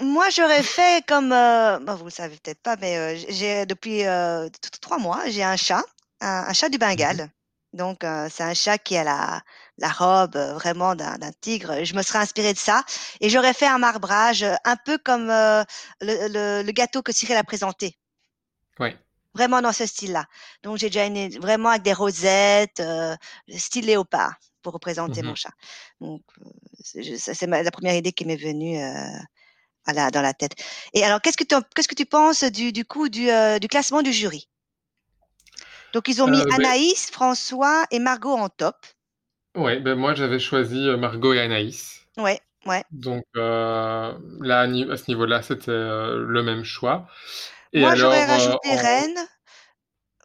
Moi, 0.00 0.28
j'aurais 0.30 0.62
fait 0.62 1.04
comme, 1.06 1.32
euh, 1.32 1.78
bon, 1.80 1.94
vous 1.94 2.04
le 2.06 2.10
savez 2.10 2.36
peut-être 2.38 2.62
pas, 2.62 2.76
mais 2.76 2.96
euh, 2.96 3.16
j'ai 3.28 3.66
depuis 3.66 4.04
euh, 4.06 4.48
trois 4.80 4.98
mois, 4.98 5.28
j'ai 5.28 5.42
un 5.44 5.56
chat, 5.56 5.82
un, 6.20 6.44
un 6.48 6.52
chat 6.52 6.68
du. 6.68 6.78
Bengale. 6.78 7.30
Donc, 7.72 8.04
euh, 8.04 8.28
c'est 8.30 8.42
un 8.42 8.52
chat 8.54 8.76
qui 8.78 8.96
a 8.98 9.04
la, 9.04 9.42
la 9.78 9.88
robe 9.90 10.36
euh, 10.36 10.52
vraiment 10.54 10.94
d'un 10.94 11.16
tigre. 11.40 11.84
Je 11.84 11.94
me 11.94 12.02
serais 12.02 12.18
inspirée 12.18 12.52
de 12.52 12.58
ça 12.58 12.82
et 13.20 13.30
j'aurais 13.30 13.54
fait 13.54 13.66
un 13.66 13.78
marbrage 13.78 14.42
euh, 14.42 14.54
un 14.64 14.76
peu 14.76 14.98
comme 14.98 15.30
euh, 15.30 15.64
le, 16.02 16.28
le, 16.28 16.62
le 16.62 16.72
gâteau 16.72 17.02
que 17.02 17.12
Cyril 17.12 17.36
a 17.36 17.44
présenté, 17.44 17.98
Ouais. 18.78 18.96
vraiment 19.34 19.62
dans 19.62 19.72
ce 19.72 19.86
style-là. 19.86 20.26
Donc, 20.62 20.76
j'ai 20.78 20.88
déjà 20.88 21.06
une, 21.06 21.28
vraiment 21.38 21.70
avec 21.70 21.82
des 21.82 21.92
rosettes, 21.92 22.80
euh, 22.80 23.16
style 23.56 23.86
léopard 23.86 24.34
pour 24.62 24.72
représenter 24.74 25.22
mon 25.22 25.30
Mhm. 25.30 25.36
chat. 25.36 25.52
Donc, 26.00 26.22
c'est 26.84 27.46
la 27.46 27.70
première 27.70 27.94
idée 27.94 28.12
qui 28.12 28.24
m'est 28.24 28.36
venue. 28.36 28.78
À 29.86 29.92
la- 29.92 30.10
dans 30.10 30.22
la 30.22 30.34
tête. 30.34 30.54
Et 30.94 31.04
alors, 31.04 31.20
qu'est-ce 31.20 31.36
que 31.36 31.44
tu, 31.44 31.54
qu'est-ce 31.74 31.88
que 31.88 31.94
tu 31.94 32.06
penses 32.06 32.44
du, 32.44 32.72
du 32.72 32.84
coup 32.84 33.08
du, 33.08 33.30
euh, 33.30 33.58
du 33.58 33.68
classement 33.68 34.02
du 34.02 34.12
jury? 34.12 34.48
Donc, 35.94 36.08
ils 36.08 36.20
ont 36.22 36.26
mis 36.28 36.42
Euh, 36.42 36.52
ben, 36.52 36.66
Anaïs, 36.66 37.10
François 37.10 37.86
et 37.90 37.98
Margot 37.98 38.34
en 38.36 38.50
top. 38.50 38.84
ouais, 39.56 39.80
ben 39.80 39.94
moi, 39.98 40.14
j'avais 40.14 40.38
choisi 40.38 40.88
euh, 40.88 40.96
Margot 40.96 41.32
et 41.32 41.40
Anaïs. 41.40 42.06
Ouais, 42.16 42.40
ouais. 42.66 42.84
Donc, 42.90 43.24
là, 43.34 44.60
à 44.60 44.96
ce 44.96 45.10
niveau-là, 45.10 45.42
c'était 45.42 45.72
le 45.72 46.42
même 46.44 46.64
choix. 46.64 47.08
Et 47.72 47.82
Moi, 47.82 47.94
j'aurais 47.96 48.24
rajouté 48.24 48.74
en... 48.74 48.76
Rennes. 48.76 49.28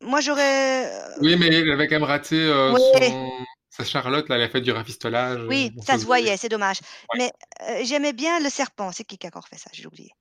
Moi, 0.01 0.22
j'aurais. 0.22 0.86
euh, 0.86 1.16
oui, 1.22 1.36
mais 1.38 1.48
elle 1.48 1.72
avait 1.72 1.88
quand 1.88 1.96
même 1.96 2.04
raté 2.04 2.36
euh, 2.39 2.72
Ouais, 2.74 3.10
son... 3.10 3.32
Sa 3.70 3.84
Charlotte, 3.84 4.27
là, 4.30 4.36
elle 4.38 4.42
a 4.44 4.50
fait 4.50 4.62
du 4.62 4.72
rafistolage. 4.72 5.39
euh, 5.39 5.48
oui, 5.48 5.72
bon, 5.72 5.82
ça 5.84 5.94
se 5.94 6.00
se 6.01 6.06
voyait. 6.06 6.38
c'est 6.38 6.50
dommage. 6.50 6.80
Ouais. 7.13 7.20
Mais 7.20 7.32
euh, 7.70 7.84
j'aimais 7.86 8.13
bien 8.13 8.39
le 8.39 8.50
serpent. 8.50 8.92
C'est 8.92 9.04
qui 9.04 9.18
qui 9.18 9.27
a 9.27 9.30
encore 9.30 9.48
fait 9.48 9.58
ça? 9.58 9.70
J'ai 9.74 9.86
oublié. 9.86 10.12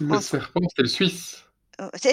Le 0.00 0.20
serpent, 0.20 0.60
c'était 0.68 0.82
le 0.82 0.88
Suisse. 0.88 1.44
Euh, 1.80 1.88
C'est. 1.94 2.12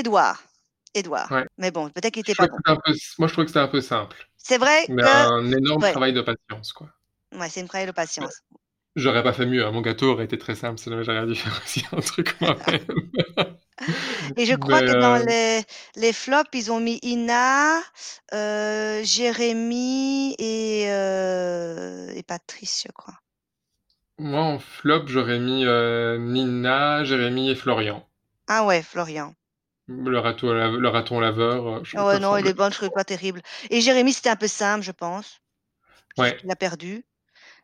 Édouard. 0.93 1.31
Ouais. 1.31 1.45
Mais 1.57 1.71
bon, 1.71 1.89
peut-être 1.89 2.13
qu'il 2.13 2.23
Je 2.25 2.31
était 2.33 2.35
pas 2.35 2.47
bon. 2.47 2.57
peu... 2.85 2.93
Moi, 3.17 3.27
je 3.27 3.33
trouvais 3.33 3.45
que 3.45 3.51
c'était 3.51 3.59
un 3.61 3.67
peu 3.69 3.81
simple. 3.81 4.27
C'est 4.37 4.57
vrai 4.57 4.85
Mais 4.89 5.03
que. 5.03 5.07
un 5.07 5.51
énorme 5.51 5.81
travail 5.81 6.13
de 6.13 6.21
patience, 6.21 6.73
quoi. 6.73 6.89
ouais 7.33 7.49
c'est 7.49 7.61
une 7.61 7.67
travail 7.67 7.87
de 7.87 7.91
patience. 7.91 8.41
J'aurais 8.97 9.23
pas 9.23 9.31
fait 9.33 9.45
mieux, 9.45 9.65
hein. 9.65 9.71
Mon 9.71 9.81
gâteau 9.81 10.11
aurait 10.11 10.25
été 10.25 10.37
très 10.37 10.55
simple, 10.55 10.79
sinon 10.79 11.01
j'aurais 11.01 11.25
dû 11.25 11.35
faire 11.35 11.59
aussi 11.63 11.83
un 11.93 12.01
truc 12.01 12.39
moi-même. 12.41 12.85
Et 14.37 14.45
je 14.45 14.55
crois 14.55 14.81
que 14.83 14.93
dans 14.93 15.17
heu 15.17 15.25
les 15.25 15.63
les 15.95 16.13
flops, 16.13 16.49
ils 16.53 16.71
ont 16.71 16.79
mis 16.79 16.99
Ina, 17.03 17.79
heu, 18.33 19.03
Jérémy 19.03 20.35
et 20.39 20.87
heu 20.89 22.09
et 22.15 22.23
Patrice, 22.23 22.83
je 22.87 22.91
crois. 22.91 23.15
Moi, 24.19 24.39
en 24.41 24.57
flop, 24.57 25.07
j'aurais 25.07 25.39
mis, 25.39 25.65
Nina, 25.65 27.03
Jérémy 27.03 27.49
et 27.49 27.55
Florian. 27.55 28.07
Ah 28.47 28.65
ouais, 28.67 28.83
Florian. 28.83 29.33
Le 29.87 30.17
raton 30.17 30.53
le 30.53 30.87
raton 30.87 31.19
laveur, 31.19 31.83
je 31.85 31.95
Ah 31.95 32.05
trouvais 32.05 32.07
ouais, 32.07 32.19
non, 32.19 32.37
il 32.37 32.47
est 32.47 32.53
bon, 32.53 32.69
je 32.69 32.75
trouvais 32.75 32.89
pas 32.91 33.03
terrible. 33.05 33.41
Et 33.69 33.81
Jérémy, 33.81 34.13
c'était 34.13 34.29
un 34.29 34.35
peu 34.35 34.47
simple, 34.47 34.83
je 34.83 34.91
pense. 34.91 35.41
Ouais. 36.17 36.37
qu'il 36.37 36.51
a 36.51 36.55
perdu 36.55 37.05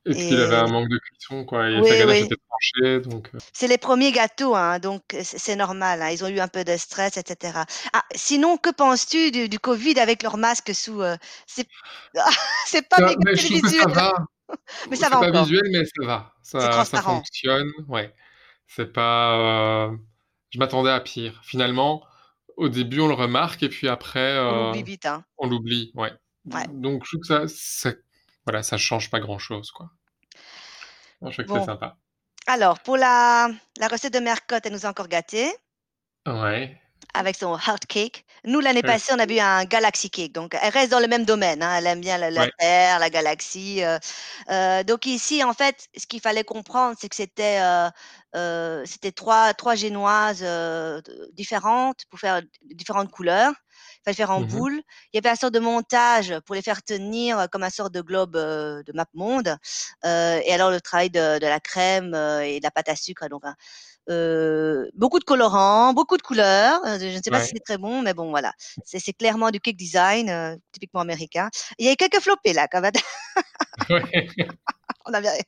Et 0.07 0.15
puis 0.15 0.35
il 0.35 0.41
avait 0.41 0.55
un 0.55 0.67
manque 0.67 0.89
de 0.89 0.97
cuisson, 0.99 1.45
quoi 1.45 1.69
et 1.69 1.83
sa 1.83 1.95
oui, 1.95 1.97
ganache 1.97 2.21
oui. 2.21 2.23
était 2.23 2.37
tranchée, 2.49 3.01
donc 3.01 3.29
heu 3.35 3.39
C'est 3.53 3.67
les 3.67 3.77
premiers 3.77 4.11
gâteaux, 4.11 4.55
hein, 4.55 4.79
donc 4.79 5.01
c'est 5.23 5.55
normal, 5.55 6.01
hein, 6.01 6.09
ils 6.11 6.23
ont 6.23 6.27
eu 6.27 6.39
un 6.39 6.47
peu 6.47 6.63
de 6.63 6.77
stress 6.77 7.17
et 7.17 7.23
cetera. 7.27 7.65
Ah, 7.93 8.03
sinon, 8.15 8.57
que 8.57 8.69
penses-tu 8.69 9.31
du 9.31 9.49
du 9.49 9.59
covid 9.59 9.99
avec 9.99 10.23
leur 10.23 10.37
masque 10.37 10.73
sous, 10.75 11.01
heu, 11.01 11.17
c'est 11.47 11.67
c'est 12.67 12.87
pas 12.87 12.99
Ça 12.99 13.13
mais 13.23 13.35
je 13.35 13.45
trouve 13.45 13.61
que 13.61 13.69
télévisuel, 13.69 13.85
ça 13.85 13.87
va. 13.89 14.13
mais 14.91 14.97
ça 14.97 15.09
C'est 15.09 15.17
va 15.17 15.19
pas 15.19 15.31
encore. 15.31 15.31
visuel, 15.31 15.63
mais 15.71 15.85
ça 15.85 16.05
va. 16.05 16.33
C'est 16.43 16.83
Ça 16.85 16.85
ça 16.85 17.03
fonctionne, 17.03 17.69
ouais. 17.89 18.13
C'est 18.67 18.93
pas, 18.93 19.89
heu 19.91 19.99
je 20.51 20.59
m'attendais 20.59 20.91
à 20.91 20.99
pire. 21.01 21.41
Finalement, 21.45 22.05
au 22.57 22.69
début, 22.69 23.01
on 23.01 23.07
le 23.09 23.15
remarque 23.15 23.63
et 23.63 23.69
puis 23.69 23.87
après, 23.89 24.37
On 24.47 24.59
heu, 24.59 24.73
oublie 24.73 24.83
vite, 24.83 25.05
hein. 25.05 25.23
on 25.39 25.47
l'oublie, 25.49 25.91
ouais. 25.95 26.13
Ouais. 26.45 26.67
Donc 26.67 27.05
je 27.05 27.11
trouve 27.11 27.21
que 27.21 27.27
ça 27.27 27.47
ça 27.49 27.93
voilà, 28.45 28.63
ça 28.63 28.77
change 28.77 29.09
pas 29.11 29.19
grand-chose, 29.21 29.71
quoi. 29.71 29.91
Non, 31.21 31.31
je 31.31 31.35
trouve 31.37 31.45
que 31.45 31.51
c'est 31.53 31.61
sympa. 31.61 31.97
alors 32.47 32.79
pour 32.81 32.97
la 32.97 33.49
la 33.79 33.87
recette 33.89 34.13
de 34.13 34.19
Mercotte, 34.19 34.65
elle 34.65 34.73
nous 34.73 34.85
a 34.85 34.89
encore 34.89 35.07
gâtés 35.09 35.51
Ouais. 36.25 36.79
avec 37.13 37.35
son 37.37 37.55
heart 37.57 37.85
cake. 37.87 38.25
Nous, 38.45 38.59
l'année 38.59 38.83
Ouais. 38.83 38.97
passée, 38.99 39.13
on 39.13 39.19
a 39.19 39.25
bu 39.25 39.39
un 39.39 39.63
galaxy 39.65 40.09
cake, 40.09 40.33
donc 40.33 40.55
elle 40.61 40.69
reste 40.73 40.91
dans 40.91 40.99
le 40.99 41.07
même 41.07 41.25
domaine, 41.25 41.63
hein. 41.63 41.75
Elle 41.77 41.87
aime 41.87 42.01
bien 42.01 42.17
la 42.17 42.29
la 42.29 42.45
Ouais. 42.45 42.51
terre, 42.59 42.99
la 42.99 43.09
galaxie, 43.09 43.81
heu 43.83 43.97
heu, 44.51 44.83
donc 44.83 45.05
ici, 45.05 45.43
en 45.43 45.53
fait, 45.53 45.87
ce 45.97 46.05
qu'il 46.05 46.21
fallait 46.21 46.43
comprendre, 46.43 46.95
c'est 46.99 47.09
que 47.09 47.15
c'était, 47.15 47.59
c'était 48.85 49.11
3- 49.11 49.53
3 49.53 49.75
génoises, 49.75 50.43
différentes 51.33 52.05
pour 52.09 52.19
faire 52.19 52.41
différentes 52.65 53.09
couleurs. 53.11 53.53
Il 53.99 54.03
fallait 54.05 54.15
faire 54.15 54.31
en 54.31 54.37
Mmh 54.37 54.43
mh. 54.43 54.43
boule. 54.43 54.81
Il 55.13 55.17
y 55.17 55.19
avait 55.19 55.29
un 55.29 55.35
sorte 55.35 55.53
de 55.53 55.59
montage 55.59 56.33
pour 56.45 56.55
les 56.55 56.61
faire 56.61 56.81
tenir 56.83 57.47
comme 57.51 57.63
un 57.63 57.69
sorte 57.69 57.93
de 57.93 58.01
globe, 58.01 58.35
heu, 58.37 58.83
de 58.85 58.93
MapMonde, 58.93 59.57
heu 60.05 60.41
et 60.45 60.53
alors 60.53 60.71
le 60.71 60.79
travail 60.81 61.09
de 61.09 61.39
de 61.39 61.45
la 61.47 61.59
crème, 61.59 62.13
heu 62.15 62.41
et 62.43 62.59
de 62.59 62.63
la 62.63 62.71
pâte 62.71 62.89
à 62.89 62.95
sucre, 62.95 63.27
donc 63.29 63.43
heu, 64.09 64.89
beaucoup 64.95 65.19
de 65.19 65.23
colorants, 65.25 65.93
beaucoup 65.93 66.17
de 66.17 66.21
couleurs, 66.23 66.79
je 66.99 67.17
ne 67.17 67.21
sais 67.23 67.31
pas 67.31 67.41
si 67.41 67.51
c'est 67.55 67.63
très 67.63 67.77
bon, 67.77 68.01
mais 68.01 68.13
bon, 68.13 68.29
voilà. 68.31 68.53
C'est 68.83 68.99
c'est 68.99 69.13
clairement 69.13 69.51
du 69.51 69.59
cake 69.61 69.75
design, 69.77 70.59
typiquement 70.71 71.01
américain. 71.01 71.49
Il 71.79 71.85
y 71.85 71.89
a 71.89 71.93
eu 71.93 71.95
quelques 71.97 72.21
flopés 72.21 72.53
là, 72.53 72.67
quand 72.69 72.81
même. 72.81 72.93
On 75.05 75.13
avait. 75.13 75.41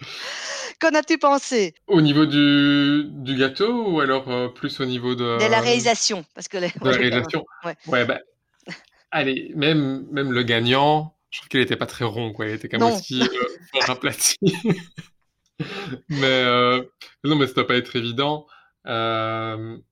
Qu'en 0.80 0.90
as-tu 0.94 1.18
pensé? 1.18 1.74
Au 1.86 2.00
niveau 2.00 2.26
du 2.26 3.04
du 3.10 3.36
gâteau 3.36 3.92
ou 3.92 4.00
alors, 4.00 4.28
heu, 4.30 4.52
plus 4.52 4.80
au 4.80 4.84
niveau 4.84 5.14
De 5.14 5.22
la 5.46 5.60
de 5.60 5.62
réalisation, 5.62 6.24
parce 6.34 6.48
que 6.48 6.58
les 6.58 6.68
de 6.68 6.72
moi 6.80 6.90
la 6.90 6.96
réalisation? 6.98 7.44
ouais. 7.64 7.76
Ouais, 7.86 8.04
bah, 8.04 8.20
allez, 9.10 9.52
même 9.56 10.06
même 10.10 10.32
le 10.32 10.42
gagnant, 10.42 11.16
je 11.30 11.40
trouve 11.40 11.48
qu'il 11.48 11.60
était 11.60 11.76
pas 11.76 11.86
très 11.86 12.04
rond, 12.04 12.32
quoi. 12.32 12.46
Il 12.46 12.52
était 12.54 12.68
quand 12.68 12.78
même 12.80 12.88
aussi, 12.88 13.28
fort 13.72 13.90
aplati. 13.90 14.36
Mais, 16.08 16.44
heu, 16.44 16.90
non, 17.24 17.36
mais 17.36 17.46
ça 17.46 17.54
doit 17.54 17.66
pas 17.66 17.76
être 17.76 17.96
évident. 17.96 18.46
Hem, 18.86 19.82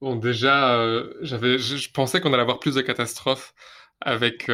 bon 0.00 0.16
déjà, 0.16 0.84
j'avais 1.22 1.58
je 1.58 1.76
je 1.76 1.90
pensais 1.92 2.20
qu'on 2.20 2.32
allait 2.34 2.42
avoir 2.42 2.60
plus 2.60 2.74
de 2.76 2.82
catastrophes 2.82 3.54
avec, 4.00 4.50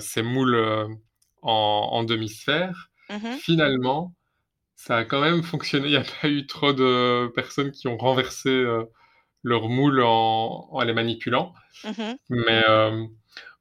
ces 0.00 0.22
moules, 0.22 0.56
en 1.42 1.88
en 1.92 2.04
demi-sphère. 2.04 2.90
Mmh 3.10 3.16
mh. 3.16 3.40
Finalement, 3.40 4.14
ça 4.76 4.98
a 4.98 5.04
quand 5.04 5.20
même 5.20 5.42
fonctionné. 5.42 5.86
Il 5.88 5.92
y 5.92 5.96
a 5.96 6.04
pas 6.04 6.28
eu 6.28 6.46
trop 6.46 6.72
de 6.72 7.28
personnes 7.34 7.70
qui 7.72 7.88
ont 7.88 7.96
renversé, 7.96 8.50
heu, 8.50 8.86
leurs 9.44 9.68
moules 9.70 10.02
en 10.02 10.68
en 10.72 10.82
les 10.84 10.94
manipulant. 10.94 11.54
Mmh 11.84 11.98
mh. 11.98 12.16
Mais, 12.30 12.62
hem, 12.68 13.08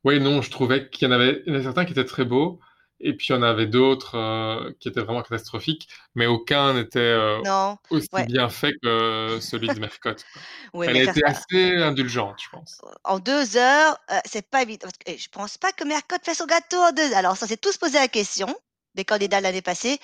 ouais, 0.05 0.19
non, 0.19 0.41
je 0.43 0.51
trouvais 0.51 0.89
qu'il 0.89 1.07
y 1.07 1.11
en 1.11 1.13
avait 1.15 1.43
il 1.45 1.49
y 1.49 1.51
en 1.53 1.55
avait 1.55 1.63
certains 1.65 1.85
qui 1.85 1.93
étaient 1.93 2.05
très 2.05 2.25
beaux 2.25 2.59
et 3.01 3.15
puis 3.17 3.27
il 3.29 3.33
y 3.33 3.35
en 3.37 3.43
avait 3.43 3.67
d'autres, 3.67 4.17
heu, 4.17 4.75
qui 4.79 4.89
étaient 4.89 5.01
vraiment 5.03 5.23
catastrophiques, 5.23 5.89
mais 6.15 6.27
aucun 6.27 6.73
n'était, 6.75 6.99
Non, 7.37 7.77
aussi 7.91 8.09
ouais. 8.11 8.27
bien 8.27 8.49
fait 8.49 8.73
que 8.83 9.39
celui 9.41 9.71
de 9.71 9.79
Mercotte. 9.79 10.27
Oui, 10.73 10.87
Elle 10.87 10.97
ça 11.03 11.13
assez 11.25 11.77
indulgente, 11.77 12.39
je 12.43 12.49
pense. 12.51 12.83
en 13.03 13.19
2 13.19 13.57
heures, 13.57 13.97
heu, 14.11 14.19
c'est 14.25 14.49
pas 14.49 14.61
évident 14.61 14.87
et 15.05 15.17
je 15.17 15.29
pense 15.29 15.57
pas 15.57 15.71
que 15.71 15.83
Mercotte 15.83 16.25
fait 16.25 16.33
son 16.35 16.45
gâteau 16.45 16.77
en 16.77 16.91
2 16.91 17.13
alors 17.13 17.37
ça 17.37 17.47
s'est 17.47 17.57
tous 17.57 17.77
posé 17.77 17.97
la 17.99 18.07
question, 18.07 18.55
les 18.95 19.05
candidats 19.05 19.41
l'année 19.41 19.61
passée: 19.61 19.99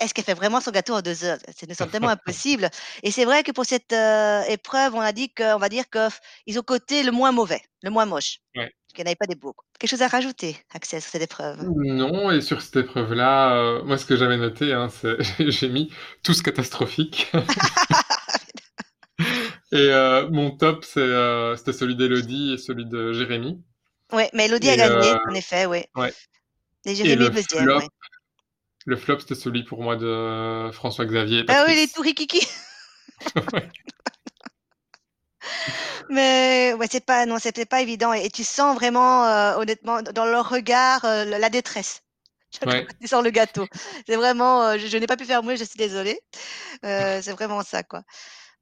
«Est-ce 0.00 0.14
qu'elle 0.14 0.24
fait 0.24 0.34
vraiment 0.34 0.60
son 0.60 0.70
gâteau 0.70 0.94
en 0.94 1.02
2 1.02 1.24
heures?» 1.24 1.38
ça 1.56 1.66
nous 1.68 1.74
semble 1.74 1.90
tellement 1.90 2.08
impossible 2.12 2.70
et 3.02 3.10
c'est 3.10 3.24
vrai 3.24 3.42
que 3.42 3.52
pour 3.52 3.64
cette, 3.66 3.92
heu, 3.92 4.42
épreuve, 4.48 4.94
on 4.94 5.00
a 5.00 5.12
dit 5.12 5.32
qu'on 5.34 5.58
va 5.58 5.68
dire 5.68 5.84
qu'ils 5.90 6.58
ont 6.58 6.62
coté 6.62 7.02
le 7.02 7.10
moins 7.12 7.32
mauvais, 7.32 7.60
le 7.82 7.90
moins 7.90 8.06
moche, 8.06 8.38
Ouais. 8.56 8.70
qu'il 8.94 9.00
y 9.00 9.02
en 9.04 9.06
avait 9.06 9.16
pas 9.16 9.26
des 9.26 9.34
beaux. 9.36 9.54
Quelque 9.78 9.90
chose 9.90 10.02
à 10.02 10.08
rajouter, 10.08 10.56
Axel, 10.74 11.00
sur 11.02 11.10
cette 11.12 11.22
épreuve? 11.22 11.58
Non 11.60 12.30
et 12.30 12.40
sur 12.40 12.62
cette 12.62 12.76
épreuve-là, 12.76 13.80
heu, 13.80 13.82
moi, 13.82 13.98
ce 13.98 14.06
que 14.06 14.16
j'avais 14.16 14.36
noté, 14.36 14.72
hein, 14.72 14.88
c'est 14.88 15.16
j'ai 15.22 15.50
j'ai 15.52 15.68
mis 15.68 15.90
tous 16.22 16.40
catastrophiques 16.42 17.32
et 19.72 19.90
heu, 19.92 20.28
mon 20.30 20.50
top, 20.56 20.84
c'est, 20.84 21.56
c'était 21.56 21.72
celui 21.72 21.96
d'Élodie 21.96 22.52
et 22.54 22.58
celui 22.58 22.86
de 22.86 23.12
Jérémy 23.12 23.62
Ouais, 24.12 24.30
mais 24.32 24.46
Élodie 24.46 24.70
a 24.70 24.72
et 24.72 24.76
gagné, 24.76 25.18
en 25.28 25.34
effet, 25.34 25.66
oui 25.66 25.84
ouais 25.96 26.14
et 26.84 26.94
et 27.02 27.04
Jérémy 27.06 27.16
le 27.16 27.30
2e, 27.30 27.44
flop 27.56 27.74
ouais. 27.74 27.88
Le 28.88 28.96
flop, 28.96 29.20
c'était 29.20 29.34
celui 29.34 29.64
pour 29.64 29.82
moi 29.82 29.96
de 29.96 30.70
François 30.72 31.04
Xavier 31.04 31.44
Bah 31.46 31.64
oui, 31.66 31.72
il 31.74 31.78
est 31.78 31.86
Patrice. 31.86 31.92
tout 31.92 32.00
riquiqui. 32.02 32.40
Ouais. 33.52 33.70
Mais 36.10 36.74
ouais, 36.78 36.86
c'est 36.90 37.04
pas 37.04 37.26
non, 37.26 37.38
c'était 37.38 37.66
pas 37.66 37.80
évident 37.82 38.12
et 38.12 38.30
tu 38.30 38.44
sens 38.44 38.74
vraiment, 38.76 39.24
heu, 39.26 39.56
honnêtement 39.58 40.02
dans 40.02 40.24
leur 40.26 40.48
regard, 40.48 41.04
heu, 41.04 41.24
la 41.24 41.50
détresse. 41.50 42.02
Ouais. 42.66 42.86
Sortent 43.06 43.24
le 43.24 43.30
gâteau. 43.30 43.66
C'est 44.06 44.16
vraiment, 44.16 44.70
heu: 44.72 44.78
«Je 44.78 44.86
je 44.88 44.96
n'ai 44.98 45.06
pas 45.06 45.16
pu 45.18 45.26
faire 45.26 45.42
mieux, 45.42 45.56
je 45.56 45.64
suis 45.64 45.78
désolé». 45.78 46.20
Heu, 46.84 47.20
c'est 47.22 47.32
vraiment 47.32 47.62
ça, 47.62 47.82
quoi. 47.84 48.02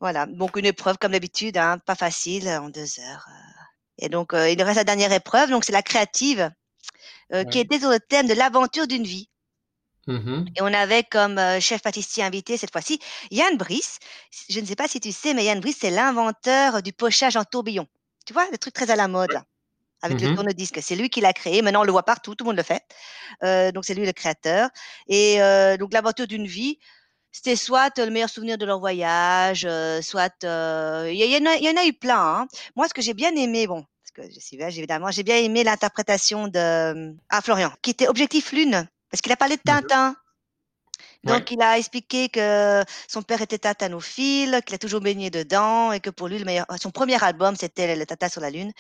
Voilà, 0.01 0.27
donc 0.27 0.57
une 0.57 0.67
épreuve 0.67 0.99
comme 0.99 1.13
d'habitude, 1.13 1.57
hein, 1.59 1.79
pas 1.87 1.95
facile, 1.97 2.49
en 2.49 2.71
2 2.71 3.01
heures, 3.01 3.27
heu 3.31 3.33
et 4.01 4.09
donc 4.11 4.33
il 4.35 4.57
nous 4.59 4.65
reste 4.65 4.77
la 4.79 4.85
dernière 4.85 5.13
épreuve, 5.13 5.51
donc 5.51 5.65
c'est 5.65 5.73
la 5.73 5.83
créative, 5.83 6.51
qui 7.51 7.59
était 7.61 7.81
sur 7.81 7.91
le 7.91 8.01
thème 8.01 8.27
de 8.29 8.35
l'aventure 8.35 8.87
d'une 8.89 9.05
vie 9.05 9.29
Mmh 10.07 10.25
mh. 10.25 10.57
et 10.57 10.63
on 10.63 10.67
avait 10.73 11.05
comme, 11.05 11.41
chef 11.61 11.83
pâtissier 11.83 12.23
invité 12.25 12.57
cette 12.57 12.73
fois-ci, 12.73 12.99
Yann 13.31 13.57
Brice. 13.57 13.99
Je 14.49 14.61
ne 14.61 14.67
sais 14.67 14.77
pas 14.77 14.89
si 14.89 15.01
tu 15.01 15.13
sais, 15.13 15.35
mais 15.35 15.45
Yann 15.45 15.61
Brice, 15.61 15.79
c'est 15.81 15.91
l'inventeur 15.91 16.83
du 16.83 16.93
pochage 16.93 17.37
en 17.37 17.45
tourbillon. 17.45 17.87
Tu 18.27 18.33
vois? 18.33 18.47
Le 18.51 18.59
truc 18.59 18.75
très 18.75 18.91
à 18.91 18.97
la 18.97 19.09
mode 19.09 19.33
là, 19.33 19.45
avec 20.03 20.21
Mmh 20.21 20.23
le 20.23 20.29
tourne-disque. 20.31 20.81
C'est 20.83 20.97
lui 20.97 21.11
qui 21.11 21.21
l'a 21.23 21.33
créé, 21.35 21.63
maintenant 21.63 21.83
on 21.83 21.85
le 21.85 21.93
voit 21.93 22.05
partout, 22.05 22.35
tout 22.37 22.45
le 22.45 22.51
monde 22.51 22.57
le 22.59 22.63
fait. 22.65 22.83
Heu, 23.45 23.73
donc 23.73 23.85
c'est 23.87 23.95
lui 23.95 24.07
le 24.07 24.13
créateur 24.13 24.71
et 25.09 25.41
heu, 25.43 25.79
donc 25.79 25.93
l'aventure 25.95 26.27
d'une 26.29 26.47
vie, 26.47 26.79
c'était 27.33 27.57
soit 27.57 27.97
le 27.99 28.11
meilleur 28.11 28.31
souvenir 28.31 28.59
de 28.59 28.67
leur 28.67 28.81
voyage, 28.81 29.67
heu, 29.67 30.03
soit, 30.03 30.35
il 30.45 31.15
y 31.15 31.27
y 31.27 31.37
en 31.39 31.47
a 31.47 31.57
il 31.57 31.65
y 31.65 31.71
en 31.71 31.77
a 31.83 31.87
eu 31.87 31.95
plein, 31.95 32.19
hein. 32.43 32.49
Moi, 32.77 32.89
ce 32.89 32.95
que 32.95 33.03
j'ai 33.03 33.15
bien 33.15 33.35
aimé, 33.37 33.67
bon, 33.69 33.85
parce 34.05 34.29
que 34.29 34.35
je 34.35 34.41
suis 34.41 34.57
belge 34.59 34.79
évidemment, 34.79 35.11
j'ai 35.13 35.23
bien 35.25 35.39
aimé 35.39 35.65
l'interprétation 35.65 36.49
de, 36.49 36.95
mmh 36.95 37.19
ah 37.31 37.43
Florian, 37.43 37.73
qui 37.83 37.91
était 37.93 38.09
Objectif 38.09 38.53
Lune, 38.53 38.89
parce 39.17 39.23
qu'il 39.23 39.33
a 39.33 39.37
parlé 39.39 39.57
de. 39.65 39.65
Tintin. 39.65 40.15
Ouais. 41.25 41.43
Donc 41.43 41.51
il 41.51 41.61
a 41.63 41.79
expliqué 41.79 42.29
que 42.29 42.85
son 43.09 43.23
père 43.23 43.43
était 43.43 43.59
tintanophile, 43.59 44.61
qu'il 44.65 44.75
a 44.75 44.79
toujours 44.79 45.01
baigné 45.01 45.31
dedans 45.31 45.93
et 45.93 46.01
que 46.01 46.11
pour 46.11 46.29
lui 46.29 46.39
le 46.39 46.45
meilleur 46.45 46.67
son 46.81 46.91
1er 46.91 47.23
album, 47.23 47.57
c'était 47.57 47.97
le 47.97 48.07
Tintin 48.07 48.29
sur 48.29 48.41
la 48.41 48.51
lune, 48.51 48.73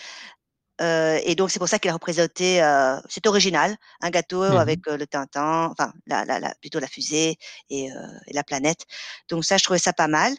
heu 0.82 1.18
et 1.24 1.34
donc 1.36 1.50
c'est 1.50 1.58
pour 1.60 1.68
ça 1.68 1.78
qu'il 1.80 1.90
a 1.90 1.94
représenté, 1.94 2.62
heu 2.62 2.96
c'est 3.08 3.26
original, 3.26 3.76
un 4.02 4.10
gâteau 4.10 4.42
Mmh 4.48 4.54
mh. 4.66 4.76
avec, 4.76 4.88
heu, 4.88 4.96
le 4.98 5.06
Tintin, 5.06 5.68
enfin 5.72 5.92
la 6.06 6.24
la 6.26 6.40
la 6.40 6.54
plutôt 6.60 6.80
la 6.80 6.88
fusée 6.88 7.36
et 7.70 7.86
et 8.28 8.32
la 8.34 8.44
planète. 8.44 8.86
Donc 9.30 9.44
ça, 9.44 9.58
je 9.58 9.64
trouvais 9.64 9.80
ça 9.80 9.92
pas 9.94 10.08
mal. 10.08 10.34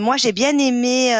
Moi, 0.00 0.16
j'ai 0.18 0.32
bien 0.32 0.58
aimé, 0.58 1.14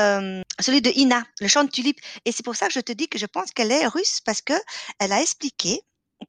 celui 0.60 0.82
de 0.82 0.90
Ina, 0.96 1.24
le 1.40 1.48
chant 1.48 1.64
de 1.64 1.70
tulipe 1.70 2.00
et 2.26 2.32
c'est 2.32 2.44
pour 2.44 2.56
ça 2.56 2.68
que 2.68 2.74
je 2.74 2.80
te 2.80 2.92
dis 2.92 3.08
que 3.08 3.18
je 3.18 3.26
pense 3.26 3.52
qu'elle 3.52 3.72
est 3.72 3.86
russe 3.88 4.20
parce 4.24 4.42
qu'elle 4.42 5.12
a 5.12 5.22
expliqué 5.22 5.82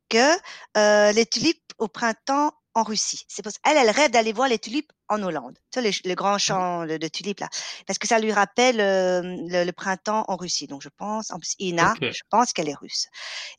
que, 0.10 0.36
heu, 0.78 1.14
les 1.14 1.26
tulipes 1.26 1.74
au 1.78 1.88
printemps 1.88 2.54
en 2.74 2.84
Russie. 2.84 3.24
C'est 3.30 3.42
pour 3.44 3.52
ç 3.52 3.58
elle, 3.66 3.78
elle 3.78 3.90
rêve 3.90 4.12
d'aller 4.12 4.34
voir 4.34 4.50
les 4.50 4.60
tulipes 4.60 4.92
en 5.10 5.22
Hollande. 5.24 5.58
Tu 5.72 5.82
sais 5.82 6.02
les 6.06 6.16
grands 6.16 6.38
Ah 6.48 6.54
oui? 6.54 6.62
champs 6.62 6.86
de 6.86 6.98
de 6.98 7.08
tulipes 7.08 7.40
là, 7.40 7.50
parce 7.88 8.00
que 8.00 8.08
ça 8.08 8.20
lui 8.20 8.32
rappelle, 8.34 8.80
hem, 8.80 9.48
le 9.50 9.64
le 9.66 9.72
printemps 9.74 10.26
en 10.28 10.36
Russie. 10.38 10.68
Donc 10.68 10.82
je 10.82 10.90
pense 10.98 11.32
en 11.32 11.40
plus 11.40 11.56
Ina, 11.60 11.96
je 12.12 12.22
pense 12.30 12.54
qu'elle 12.54 12.70
est 12.70 12.76
russe 12.76 13.08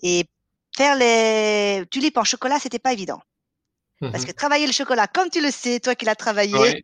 et 0.02 0.26
faire 0.76 0.96
les 0.96 1.84
tulipes 1.90 2.18
en 2.18 2.24
chocolat, 2.24 2.58
c'était 2.60 2.78
pas 2.80 2.92
évident. 2.94 3.20
Parce 4.12 4.24
que 4.24 4.32
Mmh 4.32 4.32
travailler 4.32 4.66
le 4.66 4.72
chocolat, 4.72 5.08
comme 5.08 5.30
tu 5.30 5.40
le 5.42 5.50
sais, 5.50 5.80
toi 5.80 5.94
qui 5.96 6.04
l'as 6.06 6.16
travaillé, 6.16 6.74
Ouais, 6.74 6.82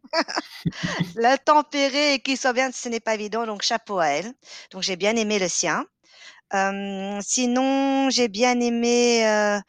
le 1.14 1.36
tempérer 1.38 2.14
et 2.14 2.20
qu'il 2.20 2.38
soit 2.38 2.52
bien, 2.52 2.70
ce 2.72 2.88
n'est 2.88 3.00
pas 3.00 3.14
évident, 3.14 3.46
donc 3.46 3.62
chapeau 3.62 3.98
à 3.98 4.06
elle. 4.08 4.32
Donc 4.70 4.82
j'ai 4.82 4.96
bien 4.96 5.16
aimé 5.16 5.38
le 5.38 5.48
sien. 5.48 5.84
Sinon, 6.52 8.10
j'ai 8.10 8.28
bien 8.28 8.60
aimé, 8.60 9.60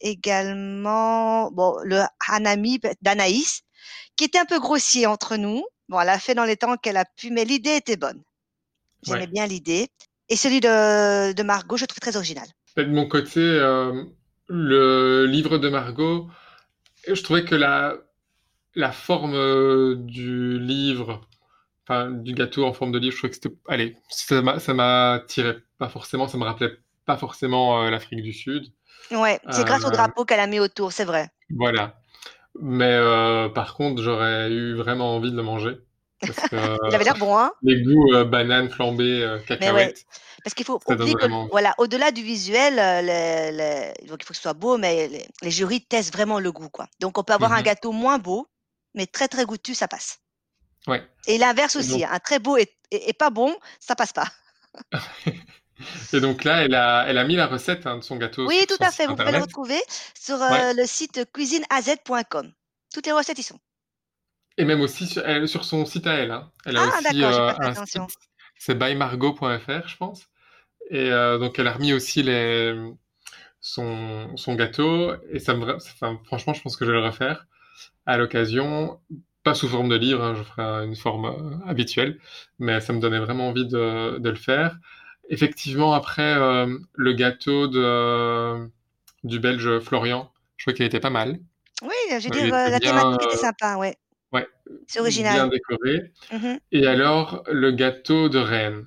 également, 0.00 1.50
bon, 1.50 1.76
le 1.84 2.02
hanami 2.28 2.80
d'Anaïs, 3.02 3.62
qui 4.16 4.24
était 4.24 4.38
un 4.38 4.44
peu 4.44 4.60
grossier 4.60 5.06
entre 5.06 5.36
nous. 5.36 5.64
Bon, 5.88 6.00
elle 6.00 6.08
a 6.08 6.18
fait 6.18 6.34
dans 6.34 6.44
les 6.44 6.56
temps 6.56 6.76
qu'elle 6.76 6.96
a 6.96 7.04
pu, 7.04 7.30
mais 7.30 7.44
l'idée 7.44 7.76
était 7.76 7.96
bonne. 7.96 8.22
J'aimais 9.02 9.20
ouais. 9.20 9.26
bien 9.28 9.46
l'idée 9.46 9.88
et 10.28 10.36
celui 10.36 10.60
de 10.60 11.32
de 11.32 11.42
Margot, 11.42 11.76
je 11.76 11.84
trouve 11.84 12.00
très 12.00 12.16
original. 12.16 12.48
De 12.76 12.84
mon 12.84 13.06
côté, 13.06 13.40
le 14.48 15.26
livre 15.26 15.58
de 15.58 15.68
Margot, 15.68 16.28
je 17.06 17.22
trouvais 17.22 17.44
que 17.44 17.54
la 17.54 17.94
la 18.74 18.92
forme, 18.92 20.04
du 20.06 20.58
livre, 20.58 21.22
enfin, 21.88 22.10
du 22.10 22.34
gâteau 22.34 22.64
en 22.66 22.72
forme 22.72 22.92
de 22.92 22.98
livre, 22.98 23.12
je 23.12 23.18
trouvais 23.18 23.30
que 23.30 23.36
c'était 23.36 23.54
allez, 23.68 23.96
ça 24.10 24.42
m'a 24.42 24.58
m'attirait 24.74 25.58
pas 25.78 25.88
forcément, 25.88 26.28
ça 26.28 26.38
me 26.38 26.44
rappelait 26.44 26.76
pas 27.06 27.16
forcément, 27.16 27.84
heu, 27.84 27.90
l'Afrique 27.90 28.22
du 28.22 28.32
Sud. 28.32 28.72
Ouais, 29.10 29.40
c'est 29.50 29.64
grâce 29.64 29.84
au 29.84 29.90
Heu, 29.90 29.90
drapeau 29.90 30.24
qu'elle 30.24 30.38
a 30.40 30.46
mis 30.46 30.60
autour, 30.60 30.92
c'est 30.92 31.04
vrai. 31.04 31.28
voilà. 31.50 32.00
Mais 32.60 32.92
heu, 32.98 33.52
par 33.54 33.74
contre, 33.76 34.02
j'aurais 34.02 34.50
eu 34.52 34.74
vraiment 34.76 35.16
envie 35.16 35.32
de 35.32 35.36
le 35.36 35.44
manger 35.44 35.78
parce 36.26 36.44
que 36.44 36.56
Il 36.86 36.94
avait 36.94 37.04
l'air 37.04 37.16
bon, 37.18 37.36
hein? 37.38 37.52
les 37.62 37.82
goûts, 37.82 38.12
heu, 38.14 38.24
banane 38.24 38.70
flambée, 38.70 39.22
heu, 39.24 39.40
Mais 39.58 39.70
ouais, 39.70 39.90
cacahuètes, 39.90 40.06
parce 40.44 40.54
qu'il 40.54 40.66
faut 40.66 40.82
oublier 40.86 41.16
que 41.16 41.26
voilà, 41.50 41.74
au-delà 41.78 42.10
du 42.10 42.22
visuel, 42.22 42.76
donc 44.08 44.22
il 44.22 44.24
faut 44.26 44.32
que 44.32 44.36
ce 44.36 44.42
soit 44.42 44.52
beau, 44.54 44.76
mais 44.78 45.08
les 45.08 45.26
les 45.42 45.50
jurys 45.50 45.86
testent 45.86 46.12
vraiment 46.12 46.40
le 46.40 46.52
goût, 46.52 46.68
quoi. 46.70 46.88
Donc 47.00 47.18
on 47.18 47.24
peut 47.24 47.32
avoir 47.32 47.52
un 47.52 47.62
Mmh 47.62 47.62
gâteau 47.62 47.92
moins 47.92 48.18
beau, 48.18 48.46
mais 48.94 49.06
très, 49.06 49.28
très 49.28 49.44
goûtu, 49.46 49.74
ça 49.74 49.88
passe. 49.88 50.18
Ouais 50.86 51.06
Et 51.26 51.38
l'inverse 51.38 51.76
aussi, 51.76 52.02
donc 52.02 52.04
un 52.04 52.18
très 52.18 52.38
beau 52.40 52.56
et 52.56 52.68
et 52.90 53.10
et 53.10 53.12
pas 53.12 53.30
bon, 53.30 53.56
ça 53.80 53.94
passe 53.96 54.12
pas. 54.12 54.26
et 56.12 56.20
donc 56.20 56.44
là, 56.44 56.64
elle 56.64 56.74
a 56.74 57.04
elle 57.08 57.18
a 57.18 57.24
mis 57.24 57.36
la 57.36 57.46
recette, 57.46 57.86
hein, 57.86 57.98
de 57.98 58.02
son 58.02 58.16
gâteau 58.16 58.48
Oui, 58.48 58.64
tout 58.66 58.78
à 58.80 58.90
fait, 58.92 59.06
vous 59.06 59.14
pouvez 59.14 59.32
le 59.32 59.36
internet. 59.36 59.42
retrouver 59.42 59.78
sur, 60.18 60.36
Ouais 60.48 60.66
heu, 60.70 60.72
le 60.74 60.86
site 60.86 61.30
cuisineaz.com. 61.34 62.50
Toutes 62.94 63.04
les 63.06 63.12
recettes 63.12 63.38
y 63.38 63.42
sont. 63.42 63.60
et 64.58 64.64
même 64.64 64.80
aussi 64.80 65.06
sur 65.06 65.26
elle 65.26 65.48
sur 65.48 65.64
son 65.64 65.84
site 65.84 66.06
à 66.06 66.14
elle, 66.14 66.30
hein. 66.30 66.50
Elle 66.64 66.76
a 66.76 66.82
Ah 66.82 67.00
aussi, 67.00 67.22
fait 67.22 67.24
un 67.58 67.74
site, 67.74 68.02
c'est 68.58 68.76
bymargot.fr, 68.78 69.88
je 69.88 69.96
pense 69.96 70.28
et 70.90 71.10
heu, 71.10 71.38
donc 71.38 71.58
elle 71.58 71.68
a 71.68 71.74
remis 71.74 71.94
aussi 71.94 72.22
les, 72.22 72.74
son 73.60 74.36
son 74.36 74.54
gâteau 74.56 75.14
et 75.30 75.40
ça 75.40 75.54
me 75.54 75.60
vra 75.64 75.76
enfin, 75.76 76.20
franchement, 76.26 76.54
je 76.54 76.62
pense 76.62 76.76
que 76.76 76.84
je 76.86 76.92
vais 76.92 76.98
le 77.00 77.04
refaire 77.06 77.46
à 78.06 78.18
l'occasion. 78.18 79.00
Pas 79.46 79.54
sous 79.54 79.68
forme 79.68 79.88
de 79.88 79.94
livre, 79.96 80.24
hein, 80.24 80.34
je 80.34 80.42
ferai 80.42 80.84
une 80.84 80.96
forme, 80.96 81.26
heu, 81.26 81.68
habituelle, 81.70 82.18
mais 82.58 82.80
ça 82.80 82.92
me 82.92 82.98
donnait 83.00 83.20
vraiment 83.20 83.48
envie 83.50 83.64
de 83.68 84.18
de 84.18 84.28
le 84.30 84.34
faire. 84.34 84.76
Effectivement, 85.30 85.92
après, 85.94 86.32
hem, 86.32 86.84
le 86.94 87.12
gâteau 87.12 87.68
de 87.68 88.68
du 89.22 89.38
Belge 89.38 89.78
Florian, 89.80 90.32
je 90.56 90.64
trouvais 90.64 90.74
qu'il 90.76 90.84
était 90.86 90.98
pas 91.00 91.10
mal. 91.10 91.38
Oui, 91.82 91.94
je 92.10 92.24
veux 92.24 92.30
dire, 92.30 92.50
la 92.50 92.80
bien, 92.80 92.90
thématique 92.90 93.22
était 93.22 93.36
sympa, 93.36 93.76
ouais, 93.76 93.96
ouais, 94.32 94.48
c'est 94.86 95.00
bien 95.28 95.48
original. 95.48 95.48
décoré 95.48 96.12
Mmh 96.32 96.56
et 96.72 96.86
alors 96.86 97.44
le 97.48 97.72
gâteau 97.72 98.28
de 98.30 98.38
Rennes, 98.40 98.86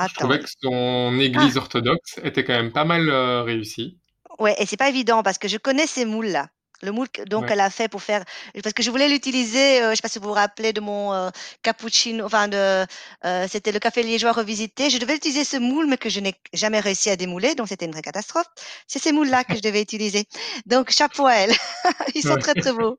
je 0.00 0.14
trouvais 0.14 0.40
que 0.40 0.48
son 0.62 1.18
ah! 1.34 1.50
église 1.50 1.56
orthodoxe 1.58 2.18
était 2.24 2.44
quand 2.44 2.54
même 2.54 2.72
pas 2.72 2.84
mal, 2.86 3.08
heu, 3.10 3.42
réussie. 3.42 3.98
Ouais 4.38 4.54
et 4.58 4.66
c'est 4.66 4.76
pas 4.78 4.88
évident 4.88 5.22
parce 5.22 5.36
que 5.38 5.48
je 5.48 5.58
connais 5.58 5.86
ces 5.86 6.04
moules-là. 6.06 6.48
Le 6.82 6.92
moule 6.92 7.08
donc 7.26 7.46
Ouais, 7.46 7.50
elle 7.50 7.60
a 7.60 7.70
fait 7.70 7.88
pour 7.88 8.02
faire 8.02 8.22
parce 8.62 8.74
que 8.74 8.82
je 8.82 8.90
voulais 8.90 9.08
l'utiliser, 9.08 9.80
heu, 9.82 9.90
je 9.90 9.96
sais 9.96 10.02
pas 10.02 10.08
si 10.08 10.18
vous 10.18 10.28
vous 10.28 10.34
rappelez 10.34 10.72
de 10.74 10.80
mon, 10.80 11.14
heu, 11.14 11.30
cappuccino 11.62 12.24
enfin 12.26 12.48
de, 12.48 12.84
heu, 13.24 13.46
c'était 13.50 13.72
le 13.72 13.78
café 13.78 14.02
liégeois 14.02 14.32
revisité. 14.32 14.90
Je 14.90 14.98
devais 14.98 15.16
utiliser 15.16 15.44
ce 15.44 15.56
moule, 15.56 15.86
mais 15.86 15.96
que 15.96 16.10
je 16.10 16.20
n'ai 16.20 16.34
jamais 16.52 16.80
réussi 16.80 17.08
à 17.10 17.16
démouler, 17.16 17.54
donc 17.54 17.68
c'était 17.68 17.86
une 17.86 17.92
vraie 17.92 18.02
catastrophe. 18.02 18.46
C'est 18.86 18.98
ces 18.98 19.12
moules-là 19.12 19.44
que 19.44 19.56
je 19.56 19.62
devais 19.62 19.80
utiliser. 19.82 20.26
Donc 20.66 20.90
chapeau 20.90 21.26
à 21.26 21.34
elle. 21.34 21.52
Ils 22.14 22.22
sont 22.22 22.36
très, 22.36 22.54
ouais. 22.54 22.62
très 22.62 22.72
beaux. 22.72 22.98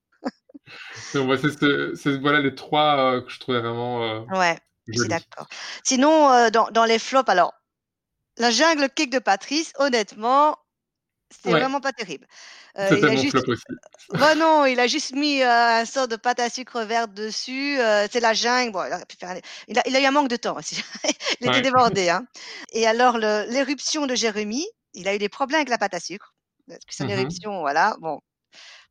Ouais, 1.15 1.37
c'est 1.37 1.49
ce 1.51 1.95
c'est 1.95 2.17
voilà 2.19 2.39
les 2.41 2.55
3 2.55 3.15
heu, 3.17 3.21
que 3.21 3.29
je 3.29 3.39
trouvais 3.39 3.59
vraiment, 3.59 4.03
heu, 4.03 4.25
Ouais, 4.29 4.57
je 4.91 4.99
suis 4.99 5.07
d'accord. 5.09 5.47
Sinon, 5.83 6.29
heu, 6.33 6.51
dans 6.51 6.69
dans 6.71 6.85
les 6.85 6.99
flops, 6.99 7.29
alors 7.29 7.53
la 8.37 8.51
jungle 8.51 8.89
cake 8.89 9.11
de 9.11 9.19
Patrice, 9.19 9.73
honnêtement, 9.79 10.57
c'était 11.31 11.53
Ouais, 11.53 11.63
vraiment 11.63 11.81
pas 11.81 11.93
terrible. 11.93 12.27
Heu, 12.79 12.97
il 12.99 13.09
a 13.09 13.15
juste 13.17 13.47
aussi. 13.47 13.79
Bah 14.15 14.35
non, 14.35 14.65
il 14.65 14.79
a 14.79 14.87
juste 14.87 15.13
mis, 15.15 15.41
heu, 15.41 15.47
un 15.49 15.85
sort 15.85 16.07
de 16.09 16.15
pâte 16.17 16.39
à 16.41 16.49
sucre 16.49 16.81
verte 16.83 17.13
dessus, 17.13 17.77
heu, 17.79 18.07
c'est 18.11 18.19
la 18.21 18.33
jungle. 18.33 18.71
Bon, 18.73 18.85
il 18.85 18.93
aurait 18.93 19.05
pu 19.07 19.17
faire 19.19 19.31
un 19.31 19.39
il 19.69 19.79
a 19.79 19.83
il 19.87 19.95
a 19.95 20.01
eu 20.01 20.05
un 20.05 20.11
manque 20.11 20.29
de 20.29 20.37
temps 20.37 20.57
aussi. 20.57 20.81
Il 21.41 21.47
était 21.47 21.61
Ouais. 21.61 21.63
débordé, 21.63 22.09
hein 22.09 22.25
et 22.73 22.87
alors 22.87 23.17
l'éruption 23.19 24.07
de 24.07 24.15
Jérémy, 24.15 24.65
il 24.93 25.07
a 25.09 25.15
eu 25.15 25.19
des 25.19 25.29
problèmes 25.29 25.59
avec 25.61 25.69
la 25.69 25.77
pâte 25.79 25.93
à 25.95 25.99
sucre. 26.01 26.35
Parce 26.67 26.79
que 26.85 26.95
son 26.95 27.07
mh. 27.07 27.07
éruption, 27.09 27.61
voilà, 27.61 27.95
bon, 28.01 28.19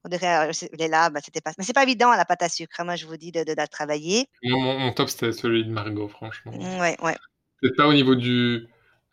on 0.05 0.09
dirait, 0.11 0.53
c'est 0.55 0.71
est 0.81 0.89
là, 0.89 1.11
bah, 1.11 1.21
c'était 1.25 1.41
pas 1.43 1.53
mais 1.59 1.65
c'est 1.65 1.73
pas 1.75 1.85
évident, 1.85 2.11
la 2.13 2.25
pâte 2.27 2.43
à 2.45 2.49
sucre, 2.51 2.81
hein, 2.81 2.85
moi 2.85 2.97
je 2.97 3.07
vous 3.07 3.17
dis 3.19 3.33
de 3.33 3.45
de 3.45 3.55
la 3.55 3.69
travailler. 3.69 4.29
Mon 4.43 4.79
mon 4.79 4.93
top, 4.93 5.09
c'était 5.09 5.33
celui 5.33 5.65
de 5.65 5.71
Margot, 5.71 6.09
franchement. 6.09 6.53
Mmh, 6.53 6.79
ouais, 6.81 6.97
ouais. 7.03 7.17
Peut-être 7.61 7.77
pas 7.77 7.89
au 7.89 7.95
niveau 7.95 8.15
du 8.17 8.67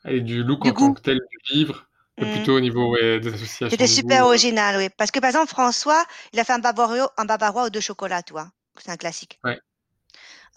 allez, 0.03 0.21
du 0.21 0.43
look 0.43 0.65
Du 0.65 0.71
en 0.71 0.75
tant 0.75 0.93
que 0.93 1.01
tel 1.01 1.17
du 1.19 1.55
livre, 1.55 1.89
Mmh. 2.17 2.25
plutôt 2.29 2.55
au 2.57 2.59
niveau, 2.59 2.91
ouais, 2.93 3.19
des 3.19 3.33
C'était 3.67 3.87
associations 3.87 3.87
de 3.87 3.87
super 3.87 4.25
original, 4.25 4.77
oui. 4.77 4.89
Parce 4.97 5.11
que 5.11 5.19
par 5.19 5.29
exemple, 5.29 5.49
François, 5.49 6.05
il 6.31 6.39
a 6.39 6.45
fait 6.45 6.53
un 6.53 6.61
un 6.63 7.25
bavarois 7.25 7.65
aux 7.65 7.69
2 7.69 7.81
chocolats, 7.81 8.23
tu 8.23 8.31
vois? 8.33 8.49
C'est 8.77 8.91
un 8.91 8.97
classique. 8.97 9.41
ouais. 9.43 9.59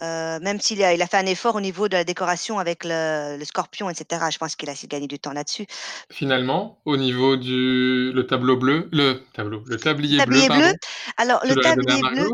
Heu, 0.00 0.38
même 0.40 0.60
s'il 0.60 0.82
a 0.82 0.92
il 0.94 1.02
a 1.02 1.06
fait 1.06 1.16
un 1.18 1.26
effort 1.26 1.54
au 1.56 1.60
niveau 1.60 1.88
de 1.88 1.96
la 1.96 2.04
décoration 2.04 2.58
avec 2.58 2.84
le 2.84 3.36
le 3.38 3.44
scorpion 3.44 3.88
et 3.90 3.94
cetera. 3.94 4.30
Je 4.30 4.38
pense 4.38 4.56
qu'il 4.56 4.68
a 4.68 4.72
essayé 4.72 4.88
de 4.88 4.92
gagner 4.92 5.06
du 5.08 5.18
temps 5.18 5.32
là-dessus. 5.32 5.66
Finalement, 6.10 6.80
au 6.84 6.96
niveau 6.96 7.36
du 7.36 8.10
le 8.12 8.26
tableau 8.26 8.56
bleu 8.56 8.88
le 8.90 9.22
tableau, 9.32 9.62
le 9.66 9.78
Le 9.78 9.78
tablier 9.78 10.20
bleu, 10.20 10.42
tablier 10.42 10.50
bleu, 10.50 10.72
pardon, 10.72 10.78
alors 11.16 11.40
le 11.46 11.56
tablier 11.56 12.02
bleu, 12.02 12.28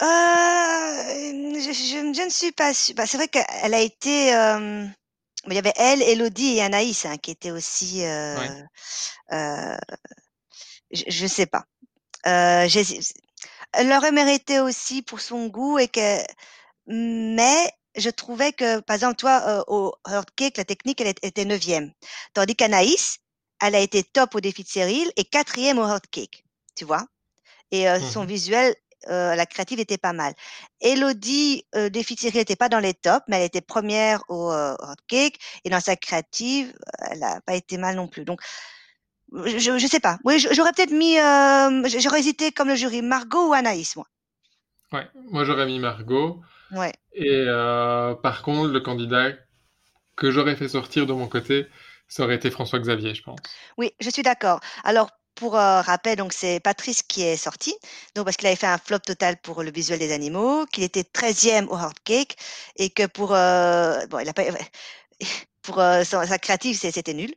heu, 0.00 0.04
je 1.60 1.72
je 1.72 2.12
je 2.14 2.22
ne 2.24 2.30
suis 2.30 2.52
pas 2.52 2.72
sûre. 2.74 2.94
Bah, 2.96 3.06
c'est 3.06 3.16
vrai 3.16 3.28
qu'elle 3.28 3.74
a 3.74 3.80
été, 3.80 4.32
bah, 4.32 4.86
il 5.46 5.54
y 5.54 5.58
avait 5.58 5.72
elle, 5.76 6.02
Élodie 6.02 6.56
et 6.56 6.62
Anaïs, 6.62 7.06
hein, 7.06 7.16
qui 7.18 7.30
étaient 7.30 7.50
aussi, 7.50 8.02
Ouais. 8.32 8.52
heu 8.52 8.62
heu, 9.32 9.78
je 10.92 11.04
je 11.08 11.26
sais 11.26 11.46
pas. 11.46 11.64
J'hési 12.68 13.00
elle 13.74 13.88
l'aurait 13.90 14.12
mérité 14.12 14.60
aussi 14.60 15.02
pour 15.02 15.20
son 15.20 15.48
goût 15.48 15.78
et 15.78 15.88
que 15.88 16.18
Mais 16.88 17.70
je 17.96 18.10
trouvais 18.10 18.52
que, 18.52 18.80
par 18.80 18.94
exemple, 18.96 19.16
toi, 19.16 19.64
au 19.68 19.94
Earth 20.08 20.30
Cake, 20.36 20.58
la 20.58 20.64
technique, 20.66 21.00
elle 21.02 21.08
ét 21.08 21.18
était 21.24 21.44
9e. 21.46 21.92
Tandis 22.34 22.56
qu'Anaïs, 22.56 23.18
elle 23.62 23.74
a 23.76 23.80
été 23.80 24.04
top 24.04 24.34
au 24.36 24.40
défi 24.40 24.64
de 24.64 24.68
Cyril 24.68 25.12
et 25.16 25.24
4e 25.24 25.78
au 25.78 25.86
Earth 25.88 26.06
Cake, 26.10 26.44
tu 26.76 26.84
vois? 26.86 27.06
Et 27.72 27.86
Mmh 28.00 28.06
son 28.12 28.24
mh. 28.24 28.26
visuel, 28.26 28.74
heu, 29.08 29.34
la 29.36 29.46
créative 29.46 29.80
était 29.80 29.98
pas 29.98 30.12
mal. 30.12 30.34
Élodie, 30.80 31.64
heu, 31.76 31.90
défi 31.90 32.14
de 32.14 32.20
Cyril 32.20 32.40
était 32.40 32.56
pas 32.56 32.68
dans 32.68 32.80
les 32.80 32.94
tops, 32.94 33.24
mais 33.28 33.36
elle 33.38 33.44
était 33.46 33.60
première 33.60 34.22
au, 34.28 34.52
heu, 34.52 34.76
Earth 34.82 35.00
Cake 35.06 35.38
et 35.64 35.70
dans 35.70 35.80
sa 35.80 35.96
créative, 35.96 36.68
heu, 36.70 37.06
elle 37.12 37.22
a 37.22 37.40
pas 37.42 37.54
été 37.54 37.78
mal 37.78 37.96
non 37.96 38.08
plus. 38.08 38.24
Donc, 38.24 38.40
je 39.32 39.78
je 39.78 39.86
sais 39.86 40.00
pas. 40.00 40.18
Oui, 40.24 40.38
j'aurais 40.38 40.72
peut-être 40.72 40.92
mis, 40.92 41.16
j 41.88 42.00
j'aurais 42.00 42.20
hésité 42.20 42.50
comme 42.52 42.68
le 42.68 42.76
jury, 42.76 43.02
Margot 43.02 43.48
ou 43.48 43.52
Anaïs, 43.52 43.96
moi. 43.96 44.06
Ouais, 44.92 45.06
moi 45.30 45.44
j'aurais 45.44 45.66
mis 45.66 45.78
Margot 45.78 46.40
Ouais. 46.72 46.92
et 47.12 47.46
par 48.22 48.42
contre, 48.42 48.70
le 48.72 48.80
candidat 48.80 49.32
que 50.16 50.30
j'aurais 50.30 50.56
fait 50.56 50.68
sortir 50.68 51.06
de 51.06 51.12
mon 51.12 51.28
côté, 51.28 51.66
ça 52.08 52.24
aurait 52.24 52.36
été 52.36 52.50
François 52.50 52.78
Xavier, 52.78 53.14
je 53.14 53.22
pense. 53.22 53.38
Oui, 53.76 53.92
je 54.00 54.10
suis 54.10 54.22
d'accord. 54.22 54.60
Alors, 54.84 55.10
pour, 55.38 55.52
rappel, 55.52 56.16
donc 56.16 56.32
c'est 56.32 56.58
Patrice 56.58 57.02
qui 57.02 57.22
est 57.22 57.36
sorti, 57.36 57.72
donc 58.14 58.24
parce 58.24 58.36
qu'il 58.36 58.48
avait 58.48 58.56
fait 58.56 58.66
un 58.66 58.78
flop 58.78 58.98
total 58.98 59.36
pour 59.36 59.62
le 59.62 59.70
visuel 59.70 60.00
des 60.00 60.12
animaux, 60.12 60.66
qu'il 60.66 60.82
était 60.82 61.04
treizième 61.04 61.68
au 61.68 61.76
Hard 61.76 61.98
Cake 62.04 62.36
et 62.76 62.90
que 62.90 63.06
pour, 63.06 63.28
bon, 63.28 64.18
il 64.18 64.28
a 64.28 64.32
pas 64.34 64.42
pour, 65.62 65.76
sa 65.76 66.38
créative, 66.38 66.76
c'était 66.76 67.14
nul. 67.14 67.32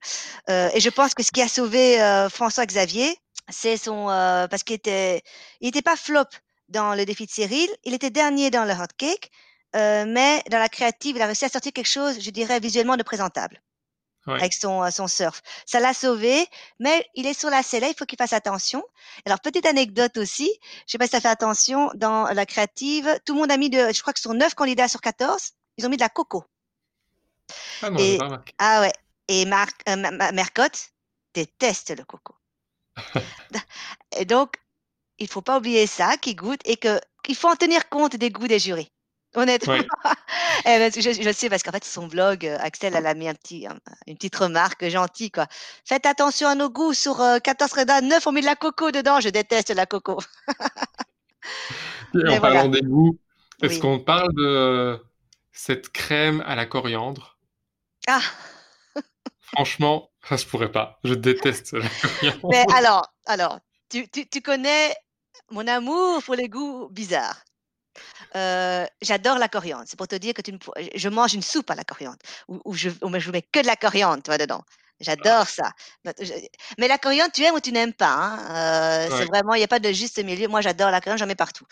Et 0.50 0.80
je 0.80 0.90
pense 0.90 1.14
que 1.14 1.22
ce 1.22 1.32
qui 1.32 1.42
a 1.44 1.48
sauvé, 1.48 1.98
François 2.32 2.66
Xavier, 2.66 3.16
c'est 3.50 3.78
son, 3.78 4.06
parce 4.50 4.64
qu'il 4.64 4.76
était 4.76 5.22
il 5.60 5.70
était 5.70 5.84
pas 5.84 5.96
flop 5.96 6.26
dans 6.70 6.96
le 6.96 7.06
défi 7.06 7.26
de 7.28 7.32
Cyril, 7.32 7.70
il 7.84 7.94
était 7.94 8.10
dernier 8.10 8.50
dans 8.50 8.66
le 8.66 8.72
Hard 8.72 8.94
Cake, 8.98 9.30
mais 9.74 10.42
dans 10.50 10.60
la 10.60 10.70
créative, 10.70 11.18
il 11.18 11.22
a 11.22 11.28
réussi 11.28 11.46
à 11.46 11.50
sortir 11.50 11.72
quelque 11.72 11.88
chose, 11.88 12.20
je 12.20 12.32
dirais, 12.32 12.60
visuellement 12.60 12.98
de 12.98 13.04
présentable. 13.04 13.62
Ouais. 14.28 14.40
Avec 14.40 14.54
son, 14.54 14.84
heu, 14.84 14.92
son 14.92 15.08
surf. 15.08 15.42
Ça 15.66 15.80
l'a 15.80 15.94
sauvé, 15.94 16.46
mais 16.80 17.06
il 17.16 17.26
est 17.26 17.34
sur 17.34 17.50
la 17.50 17.64
sellette, 17.64 17.94
il 17.96 17.98
faut 17.98 18.06
qu'il 18.06 18.18
fasse 18.18 18.34
attention. 18.34 18.84
Alors 19.26 19.40
petite 19.40 19.66
anecdote 19.66 20.18
aussi, 20.18 20.52
je 20.88 20.92
sais 20.92 20.98
pas 21.00 21.08
si 21.08 21.16
as 21.16 21.22
fait 21.22 21.28
attention, 21.28 21.90
dans 21.96 22.26
la 22.26 22.46
créative, 22.46 23.10
tout 23.26 23.34
le 23.34 23.40
monde 23.42 23.52
a 23.52 23.58
mis 23.58 23.70
de 23.70 23.92
je 23.94 24.02
crois 24.02 24.14
que 24.14 24.20
sur 24.20 24.34
9 24.34 24.54
candidats 24.56 24.88
sur 24.88 25.02
14, 25.02 25.52
ils 25.78 25.86
ont 25.86 25.90
mis 25.90 25.98
de 25.98 26.02
la 26.02 26.10
coco 26.10 26.44
Ah 27.82 27.90
non, 27.90 28.06
j'ai 28.06 28.14
et 28.14 28.18
pas 28.18 28.26
remarqué. 28.26 28.54
ah 28.60 28.82
ouais 28.82 28.94
et 29.28 29.46
Marc 29.46 29.82
Ma 29.88 30.32
Mercotte 30.32 30.92
déteste 31.34 31.98
le 31.98 32.04
coco 32.06 32.36
et 34.18 34.26
donc 34.26 34.56
il 35.20 35.28
faut 35.28 35.42
pas 35.42 35.58
oublier 35.58 35.88
ça, 35.88 36.18
qu'ils 36.18 36.36
goûtent 36.36 36.66
et 36.66 36.78
que 36.78 37.00
qu'il 37.24 37.36
faut 37.36 37.50
en 37.50 37.56
tenir 37.56 37.90
compte 37.90 38.16
des 38.16 38.32
goûts 38.32 38.48
des 38.48 38.60
jurys. 38.60 38.92
Honnêtement. 39.36 39.78
Eh 40.66 40.92
je, 40.96 41.02
je 41.02 41.32
sais 41.34 41.50
parce 41.50 41.64
qu'en 41.64 41.72
fait, 41.72 41.84
son 41.84 42.06
blog, 42.08 42.46
euh, 42.46 42.58
Axel, 42.60 42.94
elle 42.96 43.08
a 43.08 43.14
mis 43.16 43.28
un 43.28 43.34
petit, 43.34 43.66
un- 43.66 43.80
une 44.06 44.16
petite 44.16 44.36
remarque 44.36 44.88
gentille, 44.90 45.32
quoi. 45.32 45.48
Faites 45.86 46.06
attention 46.06 46.48
à 46.48 46.56
nos 46.56 46.70
goûts. 46.70 46.94
Sur 46.94 47.20
euh, 47.22 47.40
14 47.40 47.72
rédas, 47.74 48.02
9, 48.02 48.28
on 48.28 48.32
met 48.32 48.42
de 48.42 48.46
la 48.46 48.56
coco 48.56 48.92
dedans. 48.92 49.20
Je 49.20 49.30
déteste 49.30 49.70
la 49.72 49.86
coco. 49.88 50.20
Et 52.14 52.18
Mais 52.24 52.38
en 52.38 52.40
voilà. 52.40 52.56
parlant 52.56 52.68
des 52.70 52.82
goûts, 52.82 53.18
est-ce 53.64 53.74
Oui. 53.76 53.80
qu'on 53.80 54.00
parle 54.00 54.34
de 54.36 55.04
cette 55.52 55.90
crème 55.90 56.44
à 56.46 56.56
la 56.56 56.66
coriandre? 56.66 57.38
Ah, 58.08 58.22
Franchement, 59.56 60.12
ça 60.28 60.38
se 60.38 60.46
pourrait 60.46 60.72
pas. 60.72 61.00
Je 61.04 61.14
déteste 61.14 61.74
la 61.74 61.80
mais 62.24 62.66
coriandre. 62.66 62.76
alors, 62.76 63.14
alors, 63.26 63.60
tu, 63.90 64.08
tu, 64.10 64.28
tu 64.30 64.42
connais 64.42 64.94
mon 65.50 65.68
amour 65.68 66.22
pour 66.24 66.36
les 66.36 66.48
goûts 66.50 66.88
bizarres. 66.92 67.44
Euh, 68.36 68.86
j'adore 69.02 69.38
la 69.38 69.48
coriandre. 69.50 69.84
C'est 69.88 69.98
pour 69.98 70.08
te 70.08 70.16
dire 70.16 70.34
que 70.34 70.42
tu 70.42 70.54
ne 70.54 70.58
je 70.96 71.10
mange 71.10 71.34
une 71.34 71.42
soupe 71.42 71.70
à 71.70 71.76
la 71.76 71.84
coriandre 71.84 72.18
où, 72.48 72.60
où 72.66 72.74
je, 72.74 72.90
je 72.90 73.32
mets 73.32 73.42
que 73.42 73.60
de 73.62 73.68
la 73.68 73.76
coriandre, 73.76 74.24
toi, 74.24 74.38
dedans. 74.38 74.64
J'adore 75.00 75.48
ça. 75.48 75.72
Mais 76.78 76.88
la 76.88 76.98
coriandre, 77.00 77.32
tu 77.32 77.44
aimes 77.44 77.56
ou 77.56 77.60
tu 77.60 77.72
n'aimes 77.72 77.94
pas. 77.94 78.14
hein. 78.14 79.08
Euh, 79.10 79.18
C'est 79.18 79.26
vraiment, 79.26 79.56
il 79.56 79.58
n'y 79.58 79.64
a 79.64 79.68
pas 79.68 79.80
de 79.80 79.92
juste 79.92 80.24
milieu. 80.24 80.48
Moi, 80.48 80.62
j'adore 80.62 80.92
la 80.92 81.02
coriandre, 81.02 81.20
j'en 81.20 81.26
mets 81.28 81.36
partout. 81.36 81.66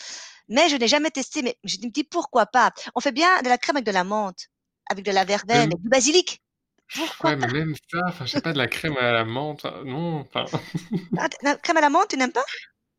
Mais 0.47 0.67
je 0.67 0.75
n'ai 0.75 0.87
jamais 0.87 1.11
testé. 1.11 1.43
Mais 1.43 1.55
je 1.63 1.77
me 1.77 1.89
dis 1.91 2.03
pourquoi 2.03 2.47
pas? 2.47 2.71
On 2.95 2.99
fait 2.99 3.11
bien 3.11 3.41
de 3.43 3.49
la 3.49 3.57
crème 3.59 3.77
avec 3.77 3.85
de 3.85 3.91
la 3.91 4.03
menthe, 4.03 4.47
avec 4.89 5.05
de 5.05 5.11
la 5.11 5.25
verveine, 5.25 5.71
avec 5.71 5.79
du 5.81 5.89
basilic. 5.89 6.41
Pourquoi 6.95 7.29
ouais, 7.31 7.35
mais 7.35 7.47
même 7.53 7.75
ça, 7.91 7.99
enfin, 8.07 8.25
je 8.25 8.31
sais 8.31 8.41
pas, 8.41 8.51
de 8.51 8.57
la 8.57 8.67
crème 8.67 8.97
à 8.97 9.11
la 9.11 9.23
menthe, 9.25 9.63
enfin, 9.63 9.83
non, 9.85 10.21
enfin, 10.21 10.45
Ah, 11.19 11.27
La 11.43 11.55
crème 11.55 11.77
à 11.77 11.81
la 11.81 11.89
menthe, 11.91 12.07
tu 12.09 12.17
n'aimes 12.17 12.31
pas? 12.31 12.45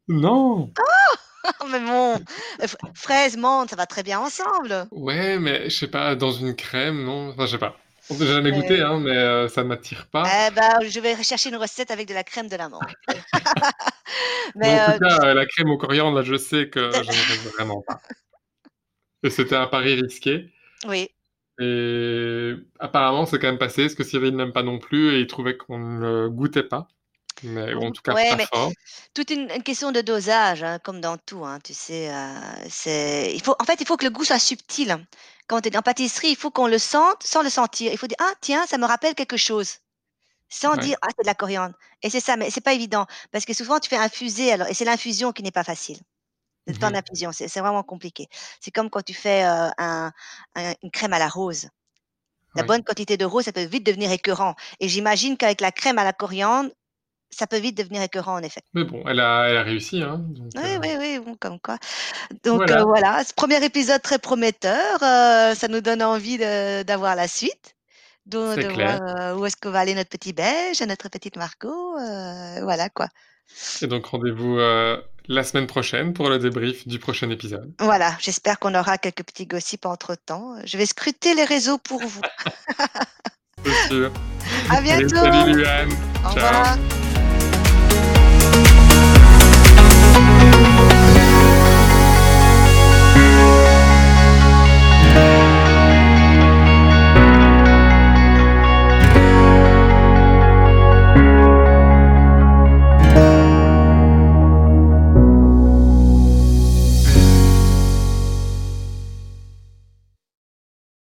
Non. 0.06 0.72
Mais 1.70 1.80
bon, 1.80 2.14
euh, 2.62 2.66
fraise, 2.94 3.36
menthe, 3.36 3.70
ça 3.70 3.76
va 3.76 3.86
très 3.86 4.02
bien 4.02 4.20
ensemble. 4.20 4.86
Ouais, 4.90 5.38
mais 5.38 5.70
je 5.70 5.76
sais 5.76 5.88
pas, 5.88 6.14
dans 6.14 6.32
une 6.32 6.54
crème, 6.54 7.04
non, 7.04 7.30
enfin, 7.30 7.46
je 7.46 7.52
sais 7.52 7.58
pas. 7.58 7.76
J'ai 8.10 8.26
jamais 8.26 8.50
Mais- 8.50 8.60
goûté, 8.60 8.80
hein, 8.80 8.98
mais 8.98 9.16
euh, 9.16 9.48
ça 9.48 9.62
m'attire 9.62 10.06
pas. 10.08 10.24
Eh 10.48 10.50
ben, 10.52 10.80
je 10.88 10.98
vais 11.00 11.14
rechercher 11.14 11.50
une 11.50 11.56
recette 11.56 11.90
avec 11.92 12.08
de 12.08 12.14
la 12.14 12.24
crème 12.24 12.48
de 12.48 12.56
la 12.56 12.68
menthe. 12.68 12.82
Mais 14.56 14.80
en 14.80 14.90
euh, 14.90 14.92
tout 14.94 14.98
cas, 15.04 15.18
euh, 15.26 15.34
la 15.34 15.46
crème 15.46 15.70
au 15.70 15.78
coriandre, 15.78 16.16
là, 16.16 16.22
je 16.22 16.34
sais 16.36 16.68
que 16.68 16.90
je 16.90 16.98
n'aimerais 16.98 17.50
vraiment 17.56 17.82
pas. 17.86 18.00
Et 19.22 19.30
c'était 19.30 19.54
un 19.56 19.66
pari 19.68 19.94
risqué. 19.94 20.50
oui, 20.88 21.08
Et 21.60 22.54
apparemment, 22.80 23.26
c'est 23.26 23.38
quand 23.38 23.46
même 23.48 23.58
passé, 23.58 23.82
parce 23.82 23.94
que 23.94 24.02
Cyril 24.02 24.34
n'aime 24.34 24.52
pas 24.52 24.62
non 24.64 24.78
plus, 24.78 25.14
et 25.14 25.20
il 25.20 25.26
trouvait 25.28 25.56
qu'on 25.56 25.78
ne 25.78 26.00
le 26.00 26.30
goûtait 26.30 26.62
pas. 26.64 26.88
Mais 27.42 27.74
en 27.74 27.92
tout 27.92 28.02
cas, 28.02 28.14
Ouais, 28.14 28.46
fort. 28.50 28.72
toute 29.14 29.30
une, 29.30 29.50
une 29.50 29.62
question 29.62 29.92
de 29.92 30.00
dosage, 30.00 30.62
hein, 30.62 30.78
comme 30.80 31.00
dans 31.00 31.16
tout. 31.18 31.44
hein, 31.44 31.58
tu 31.64 31.74
sais, 31.74 32.12
euh, 32.12 32.40
c'est, 32.68 33.32
il 33.34 33.42
faut, 33.42 33.54
en 33.60 33.64
fait, 33.64 33.80
il 33.80 33.86
faut 33.86 33.96
que 33.96 34.04
le 34.04 34.10
goût 34.10 34.24
soit 34.24 34.38
subtil. 34.38 35.06
Quand 35.48 35.60
tu 35.60 35.68
es 35.70 35.76
en 35.76 35.82
pâtisserie, 35.82 36.30
il 36.30 36.36
faut 36.36 36.50
qu'on 36.50 36.66
le 36.68 36.78
sente 36.78 37.22
sans 37.24 37.42
le 37.42 37.50
sentir. 37.50 37.92
Il 37.92 37.98
faut 37.98 38.06
dire 38.06 38.16
ah 38.20 38.32
tiens, 38.40 38.66
ça 38.66 38.78
me 38.78 38.86
rappelle 38.86 39.14
quelque 39.14 39.36
chose, 39.36 39.78
sans 40.50 40.76
Ouais. 40.76 40.78
dire 40.78 40.96
ah 41.02 41.08
c'est 41.16 41.22
de 41.24 41.28
la 41.28 41.34
coriandre. 41.34 41.74
Et 42.02 42.10
c'est 42.10 42.20
ça, 42.20 42.36
mais 42.36 42.50
c'est 42.50 42.62
pas 42.62 42.74
évident 42.74 43.06
parce 43.32 43.44
que 43.46 43.54
souvent 43.54 43.80
tu 43.80 43.88
fais 43.90 43.96
infuser 43.98 44.52
alors 44.52 44.68
et 44.68 44.74
c'est 44.74 44.84
l'infusion 44.86 45.32
qui 45.32 45.42
n'est 45.44 45.52
pas 45.52 45.64
facile. 45.64 45.98
Le 46.66 46.74
temps 46.74 46.90
Mhm. 46.90 46.92
d'infusion, 46.92 47.32
c'est 47.32 47.48
c'est 47.48 47.60
vraiment 47.60 47.84
compliqué. 47.84 48.28
C'est 48.60 48.70
comme 48.72 48.90
quand 48.90 49.02
tu 49.04 49.14
fais 49.14 49.44
euh, 49.46 49.70
un- 49.78 50.12
un- 50.56 50.74
une 50.82 50.90
crème 50.92 51.14
à 51.14 51.20
la 51.20 51.28
rose. 51.28 51.68
La 52.54 52.62
bonne 52.62 52.82
quantité 52.84 53.16
de 53.16 53.24
rose, 53.24 53.44
ça 53.44 53.52
peut 53.52 53.64
vite 53.64 53.84
devenir 53.86 54.10
écœurant. 54.12 54.54
Et 54.80 54.88
j'imagine 54.88 55.36
qu'avec 55.36 55.60
la 55.60 55.72
crème 55.72 55.98
à 55.98 56.04
la 56.04 56.12
coriandre, 56.12 56.70
ça 57.30 57.46
peut 57.46 57.58
vite 57.58 57.76
devenir 57.76 58.02
écœurant 58.02 58.34
en 58.34 58.42
effet. 58.42 58.60
Mais 58.74 58.84
bon, 58.84 59.02
elle 59.06 59.20
a, 59.20 59.48
elle 59.48 59.56
a 59.56 59.62
réussi, 59.62 60.02
hein. 60.02 60.20
donc, 60.28 60.48
Oui, 60.56 60.62
euh, 60.64 60.78
oui, 60.82 60.88
oui, 60.98 61.18
bon, 61.24 61.34
comme 61.38 61.58
quoi. 61.60 61.78
Donc 62.44 62.58
Voilà. 62.66 62.80
euh, 62.80 62.84
voilà, 62.84 63.24
ce 63.24 63.32
premier 63.34 63.64
épisode 63.64 64.02
très 64.02 64.18
prometteur, 64.18 65.02
euh, 65.02 65.54
ça 65.54 65.68
nous 65.68 65.80
donne 65.80 66.02
envie 66.02 66.38
d'avoir 66.38 67.14
la 67.16 67.28
suite, 67.28 67.76
C'est 68.30 68.56
de 68.62 68.68
clair. 68.72 68.98
voir 68.98 69.38
où 69.38 69.46
est-ce 69.46 69.56
que 69.56 69.68
va 69.68 69.80
aller 69.80 69.94
notre 69.94 70.10
petit 70.10 70.32
Belge, 70.32 70.80
notre 70.82 71.08
petite 71.08 71.36
Margot, 71.36 71.94
voilà 72.62 72.88
quoi. 72.90 73.08
Et 73.82 73.86
donc, 73.86 74.06
rendez-vous 74.06 74.58
la 75.28 75.44
semaine 75.44 75.66
prochaine 75.68 76.12
pour 76.12 76.28
le 76.28 76.38
débrief 76.38 76.88
du 76.88 76.98
prochain 76.98 77.30
épisode. 77.30 77.72
Voilà, 77.78 78.16
j'espère 78.20 78.58
qu'on 78.58 78.74
aura 78.74 78.98
quelques 78.98 79.22
petits 79.24 79.46
gossips 79.46 79.86
entre-temps. 79.86 80.54
Je 80.64 80.76
vais 80.76 80.86
scruter 80.86 81.34
les 81.34 81.44
réseaux 81.44 81.78
pour 81.78 82.00
vous. 82.04 82.20
C'est 83.64 83.88
sûr. 83.88 84.12
À 84.68 84.80
Allez, 84.92 85.06
bientôt. 85.06 85.16
salut 85.16 85.52
Luan. 85.54 85.88
Au 86.24 86.30
Ciao. 86.30 86.34
revoir. 86.34 87.09
Thank 88.40 88.70
you 88.74 88.79